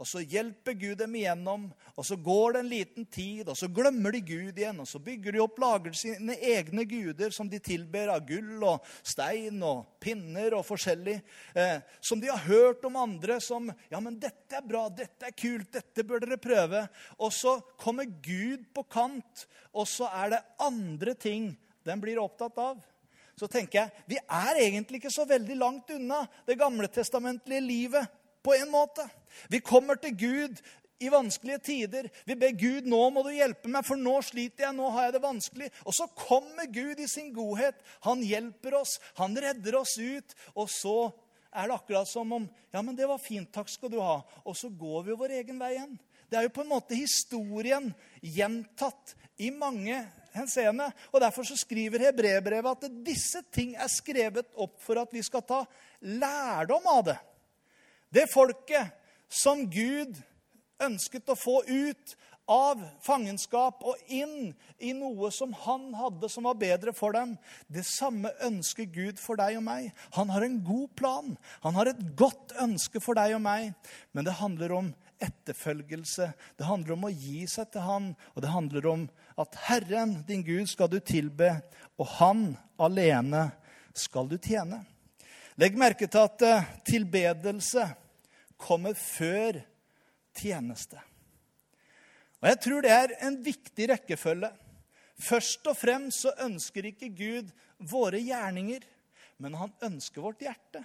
og 0.00 0.08
så 0.08 0.22
hjelper 0.22 0.74
Gud 0.78 0.98
dem 0.98 1.14
igjennom. 1.18 1.66
Og 1.94 2.06
så 2.06 2.16
går 2.18 2.54
det 2.54 2.60
en 2.62 2.70
liten 2.70 3.06
tid, 3.06 3.48
og 3.48 3.56
så 3.58 3.68
glemmer 3.70 4.14
de 4.14 4.20
Gud 4.26 4.58
igjen. 4.58 4.80
Og 4.82 4.88
så 4.90 5.00
bygger 5.02 5.36
de 5.36 5.42
opp, 5.44 5.58
lager 5.62 5.94
sine 5.98 6.36
egne 6.42 6.86
guder 6.88 7.34
som 7.34 7.50
de 7.50 7.60
tilber 7.62 8.10
av 8.14 8.24
gull 8.28 8.64
og 8.66 8.88
stein 9.06 9.60
og 9.64 9.84
pinner 10.02 10.56
og 10.58 10.66
forskjellig. 10.66 11.18
Eh, 11.54 11.76
som 12.04 12.22
de 12.22 12.32
har 12.32 12.42
hørt 12.48 12.84
om 12.88 12.98
andre 13.00 13.40
som 13.42 13.70
Ja, 13.90 14.00
men 14.02 14.18
dette 14.20 14.58
er 14.58 14.66
bra, 14.66 14.88
dette 14.88 15.28
er 15.28 15.36
kult, 15.36 15.70
dette 15.72 16.06
bør 16.06 16.24
dere 16.24 16.40
prøve. 16.40 16.86
Og 17.18 17.32
så 17.34 17.58
kommer 17.80 18.08
Gud 18.08 18.66
på 18.74 18.86
kant, 18.90 19.46
og 19.72 19.86
så 19.90 20.10
er 20.24 20.34
det 20.34 20.42
andre 20.62 21.14
ting 21.14 21.52
den 21.84 22.00
blir 22.00 22.20
opptatt 22.22 22.58
av 22.58 22.82
så 23.34 23.48
tenker 23.50 23.80
jeg 23.80 24.14
vi 24.14 24.18
er 24.22 24.60
egentlig 24.62 25.00
ikke 25.00 25.12
så 25.12 25.26
veldig 25.28 25.56
langt 25.58 25.90
unna 25.94 26.22
det 26.46 26.58
gamletestamentlige 26.60 27.64
livet 27.64 28.20
på 28.44 28.54
en 28.56 28.70
måte. 28.72 29.06
Vi 29.50 29.62
kommer 29.64 29.98
til 30.00 30.16
Gud 30.16 30.60
i 31.02 31.10
vanskelige 31.12 31.58
tider. 31.58 32.08
Vi 32.26 32.36
ber 32.38 32.54
Gud 32.58 32.86
nå 32.88 33.00
må 33.12 33.24
du 33.26 33.32
hjelpe 33.34 33.70
meg, 33.70 33.84
for 33.86 34.00
nå 34.00 34.14
sliter 34.24 34.68
jeg, 34.68 34.76
nå 34.76 34.90
har 34.94 35.08
jeg 35.08 35.16
det 35.16 35.24
vanskelig. 35.24 35.70
Og 35.84 35.96
så 35.96 36.08
kommer 36.18 36.70
Gud 36.72 37.00
i 37.02 37.10
sin 37.10 37.32
godhet. 37.34 37.80
Han 38.06 38.22
hjelper 38.24 38.78
oss, 38.80 38.98
han 39.18 39.36
redder 39.36 39.78
oss 39.80 39.96
ut. 39.98 40.36
Og 40.54 40.70
så 40.72 40.96
er 41.54 41.68
det 41.68 41.78
akkurat 41.78 42.10
som 42.10 42.32
om 42.40 42.48
Ja, 42.74 42.82
men 42.82 42.96
det 42.98 43.06
var 43.06 43.22
fint, 43.22 43.52
takk 43.54 43.70
skal 43.70 43.92
du 43.92 44.00
ha. 44.02 44.20
Og 44.44 44.56
så 44.58 44.70
går 44.70 45.08
vi 45.08 45.18
vår 45.18 45.38
egen 45.40 45.60
vei 45.62 45.76
igjen. 45.76 45.98
Det 46.30 46.40
er 46.40 46.48
jo 46.48 46.54
på 46.56 46.64
en 46.64 46.72
måte 46.72 46.96
historien 46.98 47.90
gjentatt 48.18 49.14
i 49.38 49.50
mange 49.54 50.00
henseende. 50.34 50.88
Og 51.12 51.20
derfor 51.22 51.46
så 51.46 51.56
skriver 51.58 52.08
hebreerbrevet 52.08 52.88
at 52.88 52.96
disse 53.06 53.44
ting 53.54 53.76
er 53.76 53.92
skrevet 53.92 54.50
opp 54.58 54.80
for 54.82 54.98
at 54.98 55.14
vi 55.14 55.22
skal 55.22 55.44
ta 55.46 55.60
lærdom 56.00 56.90
av 56.90 57.06
det. 57.12 57.18
Det 58.14 58.28
folket 58.30 58.94
som 59.28 59.64
Gud 59.70 60.20
ønsket 60.82 61.30
å 61.32 61.38
få 61.38 61.62
ut 61.66 62.14
av 62.50 62.82
fangenskap 63.02 63.80
og 63.88 64.12
inn 64.12 64.52
i 64.78 64.92
noe 64.96 65.30
som 65.32 65.54
han 65.64 65.88
hadde 65.96 66.28
som 66.30 66.44
var 66.46 66.58
bedre 66.60 66.92
for 66.94 67.16
dem. 67.16 67.34
Det 67.66 67.82
samme 67.88 68.30
ønsker 68.44 68.90
Gud 68.92 69.18
for 69.22 69.40
deg 69.40 69.56
og 69.58 69.64
meg. 69.66 69.88
Han 70.18 70.30
har 70.30 70.44
en 70.44 70.60
god 70.66 70.92
plan. 70.98 71.32
Han 71.64 71.78
har 71.78 71.90
et 71.90 72.04
godt 72.18 72.54
ønske 72.60 73.00
for 73.02 73.16
deg 73.18 73.34
og 73.38 73.42
meg. 73.46 73.72
Men 74.12 74.28
det 74.28 74.36
handler 74.38 74.76
om 74.76 74.92
etterfølgelse. 75.24 76.30
Det 76.58 76.68
handler 76.68 76.96
om 76.96 77.08
å 77.08 77.12
gi 77.12 77.46
seg 77.50 77.72
til 77.72 77.86
Han. 77.86 78.12
Og 78.34 78.44
det 78.44 78.52
handler 78.52 78.90
om 78.92 79.06
at 79.40 79.60
Herren, 79.66 80.18
din 80.28 80.44
Gud, 80.44 80.68
skal 80.70 80.92
du 80.92 81.00
tilbe, 81.00 81.56
og 81.98 82.10
Han 82.20 82.52
alene 82.78 83.48
skal 83.96 84.28
du 84.28 84.36
tjene. 84.38 84.84
Legg 85.58 85.76
merke 85.78 86.08
til 86.10 86.26
at 86.26 86.42
eh, 86.42 86.70
tilbedelse 86.82 87.86
kommer 88.64 88.96
før 88.98 89.60
tjeneste. 90.38 91.00
Og 92.42 92.48
Jeg 92.50 92.60
tror 92.64 92.84
det 92.84 92.92
er 92.92 93.14
en 93.24 93.38
viktig 93.44 93.88
rekkefølge. 93.92 94.50
Først 95.20 95.68
og 95.70 95.76
fremst 95.78 96.24
så 96.24 96.32
ønsker 96.44 96.90
ikke 96.90 97.12
Gud 97.14 97.52
våre 97.78 98.18
gjerninger, 98.20 98.82
men 99.38 99.54
han 99.58 99.72
ønsker 99.86 100.24
vårt 100.24 100.42
hjerte. 100.44 100.82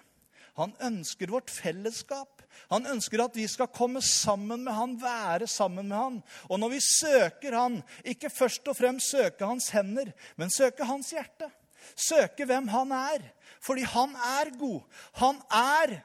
Han 0.59 0.73
ønsker 0.83 1.31
vårt 1.31 1.51
fellesskap. 1.51 2.41
Han 2.71 2.87
ønsker 2.89 3.21
at 3.23 3.37
vi 3.37 3.45
skal 3.47 3.69
komme 3.71 4.01
sammen 4.03 4.65
med 4.65 4.75
han, 4.75 4.97
være 4.99 5.47
sammen 5.47 5.87
med 5.87 5.97
han. 5.97 6.17
Og 6.49 6.59
når 6.59 6.73
vi 6.73 6.81
søker 6.83 7.55
han, 7.55 7.79
ikke 8.03 8.31
først 8.33 8.67
og 8.67 8.77
fremst 8.77 9.13
søke 9.13 9.47
hans 9.47 9.69
hender, 9.75 10.11
men 10.35 10.51
søke 10.51 10.87
hans 10.87 11.13
hjerte. 11.15 11.47
Søke 11.95 12.47
hvem 12.49 12.67
han 12.73 12.91
er. 12.95 13.23
Fordi 13.63 13.85
han 13.87 14.15
er 14.15 14.51
god. 14.59 14.81
Han 15.21 15.39
er 15.51 15.99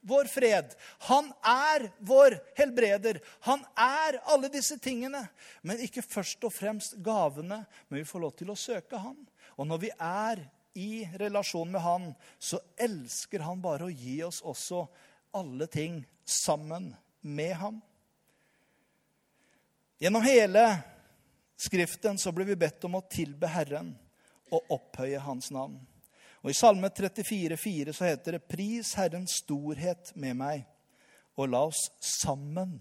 vår 0.00 0.24
fred. 0.24 0.74
Han 1.08 1.32
er 1.46 1.90
vår 1.98 2.38
helbreder. 2.58 3.20
Han 3.40 3.64
er 3.76 4.20
alle 4.24 4.50
disse 4.52 4.78
tingene. 4.78 5.22
Men 5.62 5.82
ikke 5.84 6.04
først 6.04 6.44
og 6.46 6.54
fremst 6.54 6.96
gavene, 7.04 7.64
men 7.88 8.00
vi 8.00 8.08
får 8.08 8.24
lov 8.24 8.34
til 8.38 8.52
å 8.52 8.58
søke 8.58 9.00
Han. 9.00 9.18
Og 9.60 9.68
når 9.68 9.82
vi 9.84 9.92
er 9.96 10.44
i 10.78 11.04
relasjon 11.20 11.70
med 11.72 11.84
Han, 11.84 12.10
så 12.38 12.60
elsker 12.80 13.44
Han 13.44 13.62
bare 13.62 13.88
å 13.88 13.92
gi 13.92 14.20
oss 14.24 14.40
også 14.40 14.86
alle 15.36 15.68
ting 15.70 16.00
sammen 16.24 16.92
med 17.20 17.54
Ham. 17.60 17.82
Gjennom 20.00 20.24
hele 20.24 20.64
Skriften 21.60 22.16
så 22.16 22.32
blir 22.32 22.46
vi 22.48 22.56
bedt 22.56 22.84
om 22.88 22.94
å 22.96 23.02
tilbe 23.04 23.48
Herren 23.52 23.90
og 24.48 24.70
opphøye 24.72 25.18
Hans 25.20 25.50
navn. 25.52 25.76
Og 26.40 26.52
I 26.52 26.56
Salme 26.56 26.88
34, 26.88 27.56
34,4 27.56 27.92
så 27.92 28.08
heter 28.08 28.32
det:" 28.32 28.48
Pris 28.48 28.94
Herrens 28.96 29.40
storhet 29.42 30.12
med 30.16 30.38
meg, 30.40 30.64
og 31.36 31.52
la 31.52 31.66
oss 31.68 31.90
sammen 32.00 32.78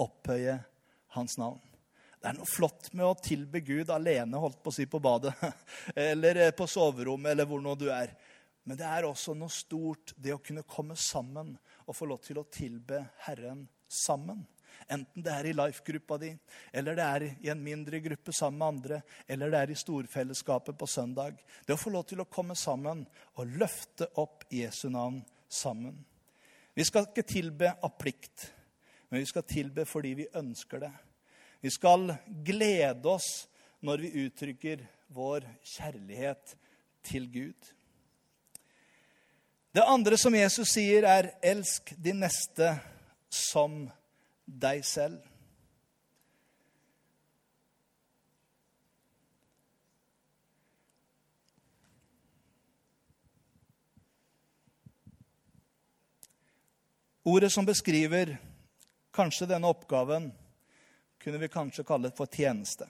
opphøye 0.00 0.58
Hans 1.16 1.38
navn. 1.38 1.60
Det 2.20 2.28
er 2.28 2.36
noe 2.36 2.46
flott 2.46 2.90
med 2.92 3.06
å 3.06 3.16
tilbe 3.16 3.62
Gud 3.64 3.88
alene, 3.90 4.36
holdt 4.36 4.60
på 4.62 4.68
å 4.68 4.74
si, 4.76 4.84
på 4.86 5.00
badet. 5.00 5.32
Eller 5.96 6.36
eh, 6.36 6.52
på 6.52 6.66
soverommet, 6.68 7.32
eller 7.32 7.48
hvor 7.48 7.62
nå 7.64 7.72
du 7.80 7.86
er. 7.90 8.12
Men 8.68 8.76
det 8.76 8.84
er 8.84 9.06
også 9.08 9.32
noe 9.34 9.48
stort, 9.48 10.12
det 10.20 10.34
å 10.36 10.42
kunne 10.44 10.66
komme 10.68 10.94
sammen 11.00 11.54
og 11.86 11.96
få 11.96 12.10
lov 12.10 12.20
til 12.22 12.38
å 12.38 12.44
tilbe 12.52 13.00
Herren 13.24 13.64
sammen. 13.88 14.44
Enten 14.88 15.22
det 15.22 15.32
er 15.32 15.48
i 15.50 15.54
life-gruppa 15.54 16.18
di, 16.18 16.30
eller 16.72 16.96
det 16.96 17.06
er 17.06 17.24
i 17.44 17.50
en 17.52 17.62
mindre 17.62 18.00
gruppe 18.02 18.32
sammen 18.32 18.58
med 18.58 18.66
andre, 18.66 19.00
eller 19.28 19.50
det 19.50 19.60
er 19.60 19.72
i 19.74 19.78
storfellesskapet 19.78 20.78
på 20.78 20.88
søndag. 20.88 21.36
Det 21.66 21.76
å 21.76 21.80
få 21.80 21.92
lov 21.94 22.06
til 22.10 22.22
å 22.22 22.28
komme 22.30 22.56
sammen 22.58 23.04
og 23.36 23.58
løfte 23.60 24.08
opp 24.22 24.46
Jesu 24.50 24.88
navn 24.90 25.20
sammen. 25.48 25.98
Vi 26.74 26.86
skal 26.86 27.08
ikke 27.08 27.26
tilbe 27.26 27.74
av 27.82 27.94
plikt, 27.98 28.48
men 29.10 29.20
vi 29.20 29.28
skal 29.28 29.46
tilbe 29.46 29.84
fordi 29.88 30.14
vi 30.22 30.30
ønsker 30.38 30.86
det. 30.86 30.92
Vi 31.60 31.70
skal 31.70 32.08
glede 32.46 33.10
oss 33.10 33.48
når 33.84 34.06
vi 34.06 34.24
uttrykker 34.24 34.86
vår 35.12 35.44
kjærlighet 35.66 36.54
til 37.04 37.26
Gud. 37.32 37.74
Det 39.70 39.84
andre 39.86 40.16
som 40.18 40.34
Jesus 40.34 40.72
sier, 40.72 41.04
er 41.04 41.30
'elsk 41.42 41.94
de 41.96 42.12
neste 42.12 42.80
som 43.30 43.90
deg 44.58 44.84
selv'. 44.84 45.20
Ordet 57.22 57.52
som 57.52 57.66
beskriver 57.66 58.38
kanskje 59.12 59.46
denne 59.46 59.68
oppgaven, 59.68 60.32
kunne 61.18 61.38
vi 61.38 61.48
kanskje 61.48 61.84
kalle 61.84 62.10
for 62.10 62.26
tjeneste. 62.26 62.88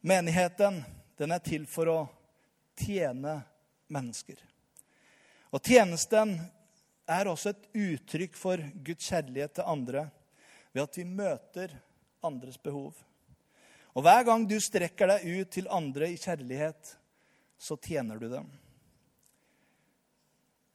Menigheten 0.00 0.82
den 1.16 1.30
er 1.30 1.38
til 1.38 1.66
for 1.70 1.90
å 1.92 1.98
tjene 2.80 3.36
mennesker. 3.92 4.40
Og 5.52 5.60
tjenesten 5.62 6.38
er 7.10 7.28
også 7.30 7.52
et 7.52 7.68
uttrykk 7.74 8.36
for 8.38 8.62
Guds 8.84 9.08
kjærlighet 9.10 9.56
til 9.58 9.68
andre 9.68 10.06
ved 10.72 10.84
at 10.84 10.98
vi 10.98 11.04
møter 11.08 11.74
andres 12.24 12.58
behov. 12.62 12.94
Og 13.92 14.04
hver 14.06 14.24
gang 14.24 14.46
du 14.48 14.56
strekker 14.62 15.10
deg 15.10 15.26
ut 15.28 15.52
til 15.52 15.68
andre 15.68 16.08
i 16.12 16.20
kjærlighet, 16.20 16.94
så 17.60 17.76
tjener 17.76 18.18
du 18.18 18.28
dem. 18.30 18.48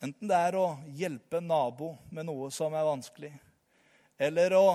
Enten 0.03 0.29
det 0.29 0.37
er 0.37 0.55
å 0.59 0.67
hjelpe 0.93 1.39
en 1.39 1.49
nabo 1.49 1.95
med 2.13 2.27
noe 2.27 2.51
som 2.53 2.75
er 2.77 2.85
vanskelig, 2.85 3.31
eller 4.21 4.53
å 4.53 4.67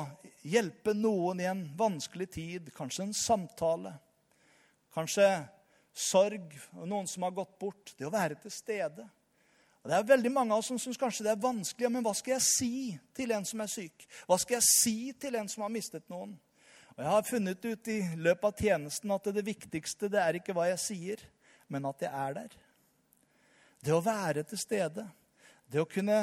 hjelpe 0.42 0.94
noen 0.98 1.42
i 1.42 1.46
en 1.46 1.62
vanskelig 1.78 2.26
tid, 2.34 2.72
kanskje 2.74 3.06
en 3.06 3.14
samtale, 3.14 3.94
kanskje 4.94 5.28
sorg, 5.94 6.56
noen 6.82 7.06
som 7.10 7.26
har 7.26 7.36
gått 7.36 7.54
bort. 7.60 7.94
Det 7.94 8.06
å 8.08 8.12
være 8.12 8.40
til 8.42 8.54
stede. 8.54 9.06
Og 9.82 9.90
Det 9.90 9.96
er 9.96 10.06
veldig 10.06 10.30
mange 10.30 10.54
av 10.54 10.62
oss 10.62 10.68
som 10.70 10.78
syns 10.78 11.00
kanskje 11.00 11.26
det 11.26 11.32
er 11.32 11.42
vanskelig. 11.42 11.90
Men 11.90 12.04
hva 12.06 12.14
skal 12.14 12.36
jeg 12.36 12.46
si 12.46 12.74
til 13.16 13.34
en 13.34 13.46
som 13.46 13.62
er 13.64 13.70
syk? 13.70 14.06
Hva 14.30 14.38
skal 14.38 14.60
jeg 14.60 14.68
si 14.68 14.96
til 15.18 15.38
en 15.38 15.50
som 15.50 15.64
har 15.66 15.72
mistet 15.74 16.06
noen? 16.12 16.36
Og 16.92 17.00
Jeg 17.02 17.10
har 17.10 17.26
funnet 17.26 17.64
ut 17.64 17.88
i 17.88 17.98
løpet 18.16 18.44
av 18.44 18.62
tjenesten 18.62 19.14
at 19.14 19.30
det 19.34 19.46
viktigste 19.46 20.10
det 20.12 20.20
er 20.22 20.38
ikke 20.38 20.54
hva 20.54 20.68
jeg 20.68 20.82
sier, 20.82 21.24
men 21.72 21.88
at 21.88 22.04
jeg 22.04 22.12
er 22.12 22.36
der. 22.36 22.56
Det 23.82 23.94
å 23.96 24.04
være 24.04 24.44
til 24.46 24.60
stede. 24.60 25.06
Det 25.66 25.80
å 25.80 25.88
kunne 25.88 26.20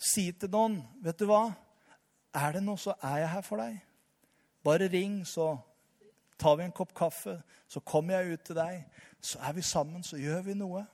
si 0.00 0.30
til 0.32 0.50
noen 0.50 0.80
Vet 1.04 1.20
du 1.20 1.28
hva? 1.28 1.50
Er 2.34 2.54
det 2.54 2.62
noe, 2.62 2.78
så 2.78 2.94
er 3.02 3.24
jeg 3.24 3.32
her 3.34 3.44
for 3.46 3.62
deg. 3.62 3.78
Bare 4.64 4.88
ring, 4.90 5.20
så 5.26 5.52
tar 6.38 6.56
vi 6.56 6.64
en 6.64 6.74
kopp 6.74 6.94
kaffe. 6.96 7.40
Så 7.68 7.82
kommer 7.86 8.18
jeg 8.18 8.34
ut 8.34 8.44
til 8.46 8.58
deg. 8.58 8.84
Så 9.20 9.38
er 9.42 9.54
vi 9.56 9.62
sammen, 9.66 10.02
så 10.06 10.18
gjør 10.18 10.42
vi 10.46 10.54
noe. 10.58 10.84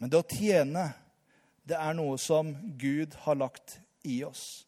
Men 0.00 0.08
det 0.08 0.16
å 0.16 0.24
tjene, 0.24 0.86
det 1.68 1.76
er 1.76 1.96
noe 1.96 2.16
som 2.18 2.54
Gud 2.80 3.14
har 3.26 3.36
lagt 3.36 3.76
i 4.08 4.22
oss. 4.24 4.64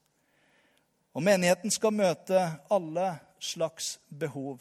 Og 1.16 1.24
menigheten 1.24 1.72
skal 1.72 1.94
møte 1.96 2.42
alle 2.72 3.06
slags 3.42 3.96
behov. 4.08 4.60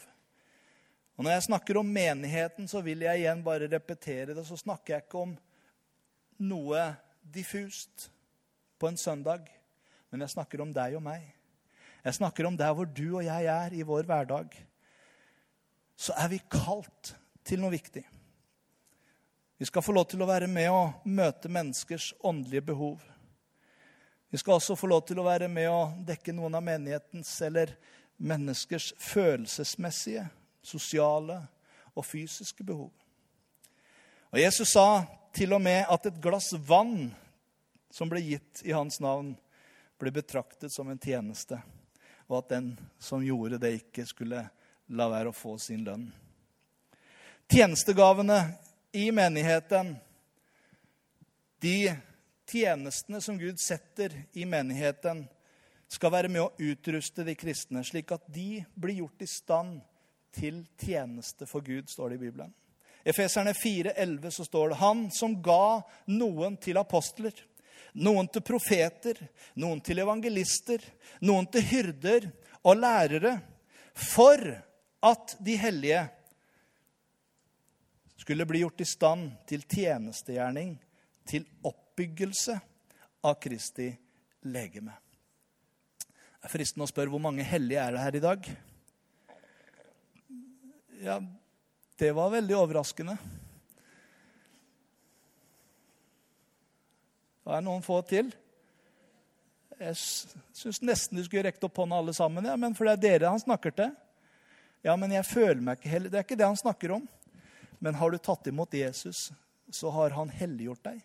Og 1.16 1.24
Når 1.24 1.36
jeg 1.36 1.46
snakker 1.46 1.78
om 1.78 1.92
menigheten, 1.92 2.68
så 2.68 2.80
vil 2.80 3.04
jeg 3.04 3.20
igjen 3.22 3.44
bare 3.44 3.68
repetere 3.68 4.34
det. 4.34 4.46
Så 4.48 4.56
snakker 4.56 4.94
jeg 4.94 5.04
ikke 5.04 5.26
om 5.26 5.36
noe 6.42 6.86
diffust 7.22 8.08
på 8.80 8.88
en 8.88 8.98
søndag, 8.98 9.46
men 10.10 10.24
jeg 10.24 10.32
snakker 10.32 10.64
om 10.64 10.72
deg 10.74 10.96
og 10.98 11.04
meg. 11.04 11.28
Jeg 12.02 12.16
snakker 12.16 12.48
om 12.48 12.56
der 12.58 12.72
hvor 12.74 12.88
du 12.88 13.06
og 13.12 13.24
jeg 13.24 13.46
er 13.46 13.76
i 13.76 13.84
vår 13.86 14.08
hverdag. 14.08 14.56
Så 15.94 16.16
er 16.18 16.32
vi 16.32 16.40
kalt 16.50 17.12
til 17.46 17.62
noe 17.62 17.70
viktig. 17.76 18.02
Vi 19.62 19.66
skal 19.66 19.82
få 19.82 19.92
lov 19.92 20.08
til 20.10 20.18
å 20.18 20.26
være 20.26 20.48
med 20.50 20.66
og 20.74 21.04
møte 21.06 21.46
menneskers 21.46 22.08
åndelige 22.26 22.64
behov. 22.72 22.96
Vi 24.34 24.38
skal 24.40 24.56
også 24.56 24.74
få 24.74 24.88
lov 24.90 25.04
til 25.06 25.20
å 25.22 25.24
være 25.28 25.46
med 25.46 25.68
og 25.70 26.00
dekke 26.08 26.32
noen 26.34 26.56
av 26.58 26.64
menighetens 26.66 27.30
eller 27.46 27.70
menneskers 28.18 28.88
følelsesmessige, 28.98 30.24
sosiale 30.66 31.36
og 31.94 32.02
fysiske 32.02 32.66
behov. 32.66 32.90
Og 34.32 34.40
Jesus 34.42 34.72
sa 34.74 35.04
til 35.30 35.54
og 35.54 35.62
med 35.62 35.86
at 35.94 36.10
et 36.10 36.18
glass 36.26 36.50
vann 36.66 37.12
som 37.94 38.10
ble 38.10 38.24
gitt 38.32 38.64
i 38.66 38.74
hans 38.74 38.98
navn, 38.98 39.30
ble 39.94 40.10
betraktet 40.10 40.74
som 40.74 40.90
en 40.90 40.98
tjeneste, 40.98 41.60
og 42.26 42.40
at 42.40 42.50
den 42.56 42.72
som 42.98 43.22
gjorde 43.22 43.62
det, 43.62 43.76
ikke 43.78 44.10
skulle 44.10 44.42
la 44.90 45.10
være 45.14 45.30
å 45.30 45.38
få 45.38 45.54
sin 45.62 45.86
lønn. 45.86 46.10
Tjenestegavene 47.46 48.42
i 48.92 49.12
menigheten, 49.12 49.96
de 51.60 51.94
tjenestene 52.50 53.20
som 53.20 53.38
Gud 53.38 53.60
setter 53.60 54.12
i 54.32 54.44
menigheten, 54.44 55.24
skal 55.88 56.12
være 56.12 56.28
med 56.32 56.42
å 56.42 56.52
utruste 56.58 57.24
de 57.24 57.34
kristne, 57.36 57.84
slik 57.84 58.12
at 58.14 58.24
de 58.32 58.62
blir 58.74 59.02
gjort 59.02 59.24
i 59.24 59.28
stand 59.28 59.80
til 60.32 60.62
tjeneste 60.80 61.48
for 61.48 61.64
Gud, 61.64 61.90
står 61.92 62.12
det 62.12 62.20
i 62.20 62.22
Bibelen. 62.26 62.52
Efeserne 63.04 63.52
4,11 63.52 64.30
så 64.30 64.44
står 64.46 64.72
det 64.72 64.80
Han 64.80 65.06
som 65.10 65.34
ga 65.42 65.82
noen 66.12 66.56
til 66.62 66.78
apostler, 66.80 67.34
noen 67.92 68.28
til 68.32 68.44
profeter, 68.46 69.18
noen 69.60 69.82
til 69.84 70.00
evangelister, 70.04 70.84
noen 71.26 71.48
til 71.52 71.66
hyrder 71.66 72.28
og 72.62 72.78
lærere, 72.78 73.36
for 73.92 74.38
at 75.02 75.36
de 75.44 75.56
hellige 75.60 76.06
skulle 78.22 78.46
bli 78.46 78.60
gjort 78.62 78.80
i 78.80 78.86
stand 78.86 79.30
til 79.50 79.64
tjenestegjerning, 79.66 80.76
til 81.26 81.42
oppbyggelse 81.66 82.54
av 83.26 83.38
Kristi 83.42 83.88
legeme. 84.46 84.94
Det 85.98 86.46
er 86.46 86.52
fristende 86.52 86.86
å 86.86 86.90
spørre 86.90 87.10
hvor 87.10 87.22
mange 87.22 87.42
hellige 87.46 87.82
er 87.82 87.96
det 87.96 88.02
her 88.02 88.18
i 88.18 88.22
dag? 88.22 88.46
Ja, 91.02 91.16
det 91.98 92.10
var 92.14 92.30
veldig 92.34 92.54
overraskende. 92.60 93.16
Det 97.42 97.56
er 97.56 97.64
noen 97.66 97.82
få 97.82 97.96
til. 98.06 98.30
Jeg 99.82 99.98
syns 99.98 100.78
nesten 100.78 101.18
du 101.18 101.24
skulle 101.26 101.48
rekt 101.48 101.66
opp 101.66 101.82
hånda 101.82 101.98
alle 101.98 102.14
sammen, 102.14 102.46
ja, 102.46 102.54
men 102.54 102.78
for 102.78 102.86
det 102.86 102.94
er 102.94 103.02
dere 103.02 103.34
han 103.34 103.42
snakker 103.42 103.74
til. 103.80 103.90
Ja, 104.86 104.94
men 104.98 105.10
jeg 105.14 105.26
føler 105.26 105.58
meg 105.62 105.80
ikke 105.80 105.90
heller. 105.90 106.14
Det 106.14 106.20
er 106.20 106.28
ikke 106.28 106.38
det 106.38 106.50
han 106.52 106.62
snakker 106.62 106.94
om. 107.00 107.10
Men 107.82 107.98
har 107.98 108.12
du 108.12 108.18
tatt 108.22 108.46
imot 108.46 108.74
Jesus, 108.78 109.32
så 109.74 109.90
har 109.90 110.14
han 110.14 110.30
helliggjort 110.30 110.84
deg. 110.86 111.00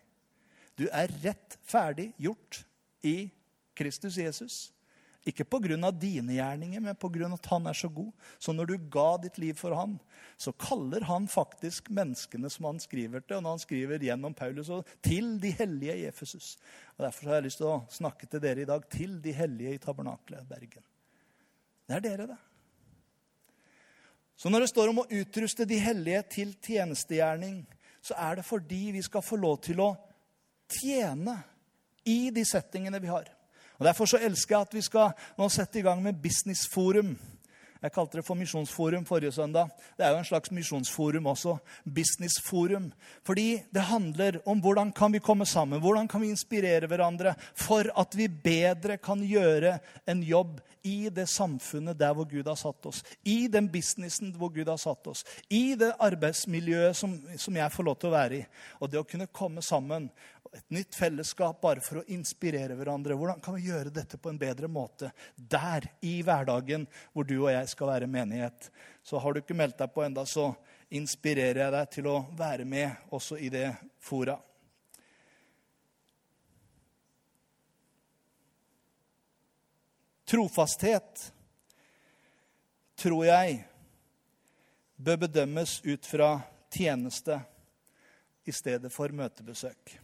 Du 0.78 0.86
er 0.94 1.10
rettferdig 1.24 2.12
gjort 2.22 2.62
i 3.02 3.30
Kristus 3.78 4.18
Jesus. 4.20 4.68
Ikke 5.26 5.44
pga. 5.44 5.90
dine 5.90 6.36
gjerninger, 6.38 6.80
men 6.80 6.94
pga. 6.94 7.26
at 7.34 7.46
han 7.50 7.66
er 7.66 7.74
så 7.74 7.88
god. 7.88 8.12
Så 8.38 8.54
når 8.54 8.66
du 8.66 8.76
ga 8.78 9.18
ditt 9.18 9.38
liv 9.38 9.54
for 9.58 9.74
han, 9.74 9.98
så 10.36 10.52
kaller 10.52 11.02
han 11.04 11.26
faktisk 11.26 11.90
menneskene 11.90 12.48
som 12.48 12.70
han 12.70 12.78
skriver 12.78 13.20
til. 13.20 13.36
Og 13.36 13.42
når 13.42 13.56
han 13.56 13.64
skriver 13.64 13.98
gjennom 13.98 14.34
Paulus, 14.34 14.70
til 15.02 15.40
de 15.42 15.50
hellige 15.50 15.96
i 15.96 16.06
Efesus. 16.06 16.56
Og 16.96 17.04
Derfor 17.04 17.28
har 17.28 17.40
jeg 17.40 17.50
lyst 17.50 17.58
til 17.58 17.72
å 17.72 17.86
snakke 17.90 18.30
til 18.30 18.40
dere 18.40 18.62
i 18.62 18.70
dag. 18.70 18.86
Til 18.88 19.18
de 19.20 19.34
hellige 19.34 19.74
i 19.74 19.82
tabernaklet 19.82 20.46
Bergen. 20.48 20.86
Det 21.88 21.98
er 21.98 22.04
dere, 22.04 22.30
det. 22.30 22.38
Så 24.38 24.50
når 24.50 24.64
det 24.64 24.70
står 24.70 24.92
om 24.92 25.00
å 25.02 25.08
utruste 25.10 25.66
de 25.66 25.80
hellige 25.82 26.22
til 26.36 26.52
tjenestegjerning, 26.62 27.64
så 27.98 28.14
er 28.14 28.38
det 28.38 28.46
fordi 28.46 28.92
vi 28.94 29.02
skal 29.02 29.24
få 29.24 29.36
lov 29.36 29.58
til 29.66 29.82
å 29.82 29.88
tjene 30.70 31.34
i 32.06 32.30
de 32.30 32.44
settingene 32.46 33.00
vi 33.02 33.10
har. 33.10 33.26
Og 33.78 33.86
Derfor 33.86 34.10
så 34.10 34.20
elsker 34.22 34.54
jeg 34.54 34.68
at 34.68 34.74
vi 34.74 34.82
skal 34.82 35.10
nå 35.38 35.48
sette 35.50 35.80
i 35.80 35.84
gang 35.86 36.00
med 36.02 36.20
Businessforum. 36.22 37.16
Jeg 37.82 37.94
kalte 37.94 38.18
det 38.18 38.26
for 38.26 38.38
Misjonsforum 38.38 39.04
forrige 39.06 39.32
søndag. 39.36 39.70
Det 39.96 40.06
er 40.06 40.14
jo 40.14 40.22
en 40.22 40.26
slags 40.26 40.50
misjonsforum 40.50 41.28
også. 41.30 41.58
Businessforum. 41.84 42.90
Fordi 43.26 43.62
det 43.74 43.84
handler 43.86 44.40
om 44.48 44.60
hvordan 44.60 44.90
kan 44.92 45.12
vi 45.14 45.22
komme 45.22 45.46
sammen, 45.46 45.80
hvordan 45.80 46.08
kan 46.08 46.20
vi 46.20 46.32
inspirere 46.32 46.90
hverandre 46.90 47.36
for 47.54 47.86
at 47.94 48.16
vi 48.18 48.26
bedre 48.28 48.98
kan 48.98 49.22
gjøre 49.22 49.78
en 50.10 50.22
jobb 50.22 50.58
i 50.82 51.08
det 51.12 51.26
samfunnet 51.28 51.98
der 51.98 52.14
hvor 52.16 52.26
Gud 52.28 52.46
har 52.46 52.56
satt 52.58 52.86
oss. 52.86 53.02
I 53.24 53.48
den 53.52 53.68
businessen 53.70 54.32
hvor 54.38 54.50
Gud 54.54 54.68
har 54.70 54.80
satt 54.80 55.06
oss. 55.10 55.24
I 55.48 55.74
det 55.78 55.92
arbeidsmiljøet 56.00 56.96
som, 56.96 57.14
som 57.36 57.56
jeg 57.56 57.74
får 57.74 57.86
lov 57.86 57.98
til 57.98 58.10
å 58.10 58.16
være 58.16 58.40
i. 58.40 58.44
Og 58.80 58.90
det 58.90 59.00
å 59.00 59.06
kunne 59.06 59.30
komme 59.30 59.62
sammen 59.64 60.08
et 60.54 60.70
nytt 60.72 60.96
fellesskap 60.96 61.60
bare 61.60 61.82
for 61.84 62.00
å 62.00 62.06
inspirere 62.14 62.76
hverandre. 62.78 63.16
Hvordan 63.18 63.40
kan 63.44 63.56
vi 63.56 63.68
gjøre 63.68 63.92
dette 63.94 64.18
på 64.20 64.32
en 64.32 64.40
bedre 64.40 64.70
måte 64.70 65.10
der 65.36 65.86
i 66.00 66.18
hverdagen 66.24 66.86
hvor 67.12 67.26
du 67.28 67.36
og 67.40 67.50
jeg 67.52 67.67
skal 67.70 67.92
være 67.92 68.10
menighet? 68.10 68.70
Så 69.02 69.18
har 69.18 69.32
du 69.32 69.40
ikke 69.40 69.56
meldt 69.56 69.78
deg 69.78 69.92
på 69.94 70.04
enda, 70.04 70.24
så 70.26 70.50
inspirerer 70.90 71.64
jeg 71.64 71.74
deg 71.74 71.90
til 71.92 72.08
å 72.10 72.18
være 72.36 72.64
med 72.68 73.12
også 73.14 73.38
i 73.40 73.50
det 73.52 73.70
fora. 74.00 74.38
Trofasthet 80.28 81.22
tror 83.00 83.24
jeg 83.24 83.62
bør 85.00 85.22
bedømmes 85.24 85.78
ut 85.86 86.04
fra 86.04 86.34
tjeneste 86.74 87.38
i 88.44 88.52
stedet 88.52 88.90
for 88.92 89.12
møtebesøk. 89.14 89.94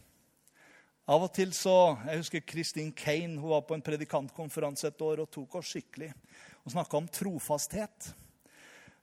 Av 1.05 1.21
og 1.21 1.29
til 1.35 1.51
så, 1.53 1.97
Jeg 2.07 2.17
husker 2.17 2.41
Kristin 2.41 2.91
Kane 2.91 3.37
hun 3.37 3.51
var 3.51 3.61
på 3.61 3.75
en 3.75 3.85
predikantkonferanse 3.85 4.87
et 4.89 5.01
år 5.05 5.21
og 5.21 5.29
tok 5.29 5.59
oss 5.59 5.75
skikkelig. 5.75 6.09
Hun 6.65 6.71
snakka 6.71 6.97
om 6.97 7.07
trofasthet. 7.07 8.07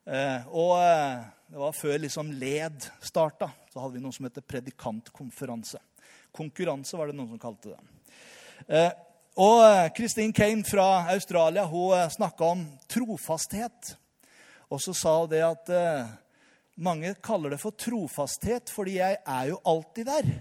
Eh, 0.04 0.46
og 0.50 0.80
eh, 0.82 1.20
Det 1.46 1.60
var 1.60 1.76
før 1.78 2.00
liksom 2.02 2.32
LED 2.34 2.88
starta. 3.06 3.52
Så 3.70 3.78
hadde 3.78 3.94
vi 3.94 4.02
noe 4.02 4.10
som 4.16 4.26
heter 4.26 4.42
predikantkonferanse. 4.42 5.78
Konkurranse 6.34 6.98
var 6.98 7.06
det 7.06 7.14
noen 7.14 7.30
som 7.30 7.38
kalte 7.38 7.76
det. 7.76 8.16
Eh, 8.66 8.90
og 9.38 9.62
Kristin 9.94 10.34
Kane 10.34 10.66
fra 10.66 11.06
Australia 11.14 11.62
hun 11.70 12.10
snakka 12.10 12.50
om 12.50 12.66
trofasthet. 12.90 13.94
Og 14.66 14.82
så 14.82 14.90
sa 14.96 15.14
hun 15.20 15.30
det 15.30 15.44
at 15.46 15.70
mange 16.74 17.14
kaller 17.22 17.54
det 17.54 17.62
for 17.62 17.78
trofasthet 17.78 18.74
fordi 18.74 18.98
jeg 18.98 19.22
er 19.22 19.48
jo 19.52 19.62
alltid 19.70 20.10
der. 20.10 20.34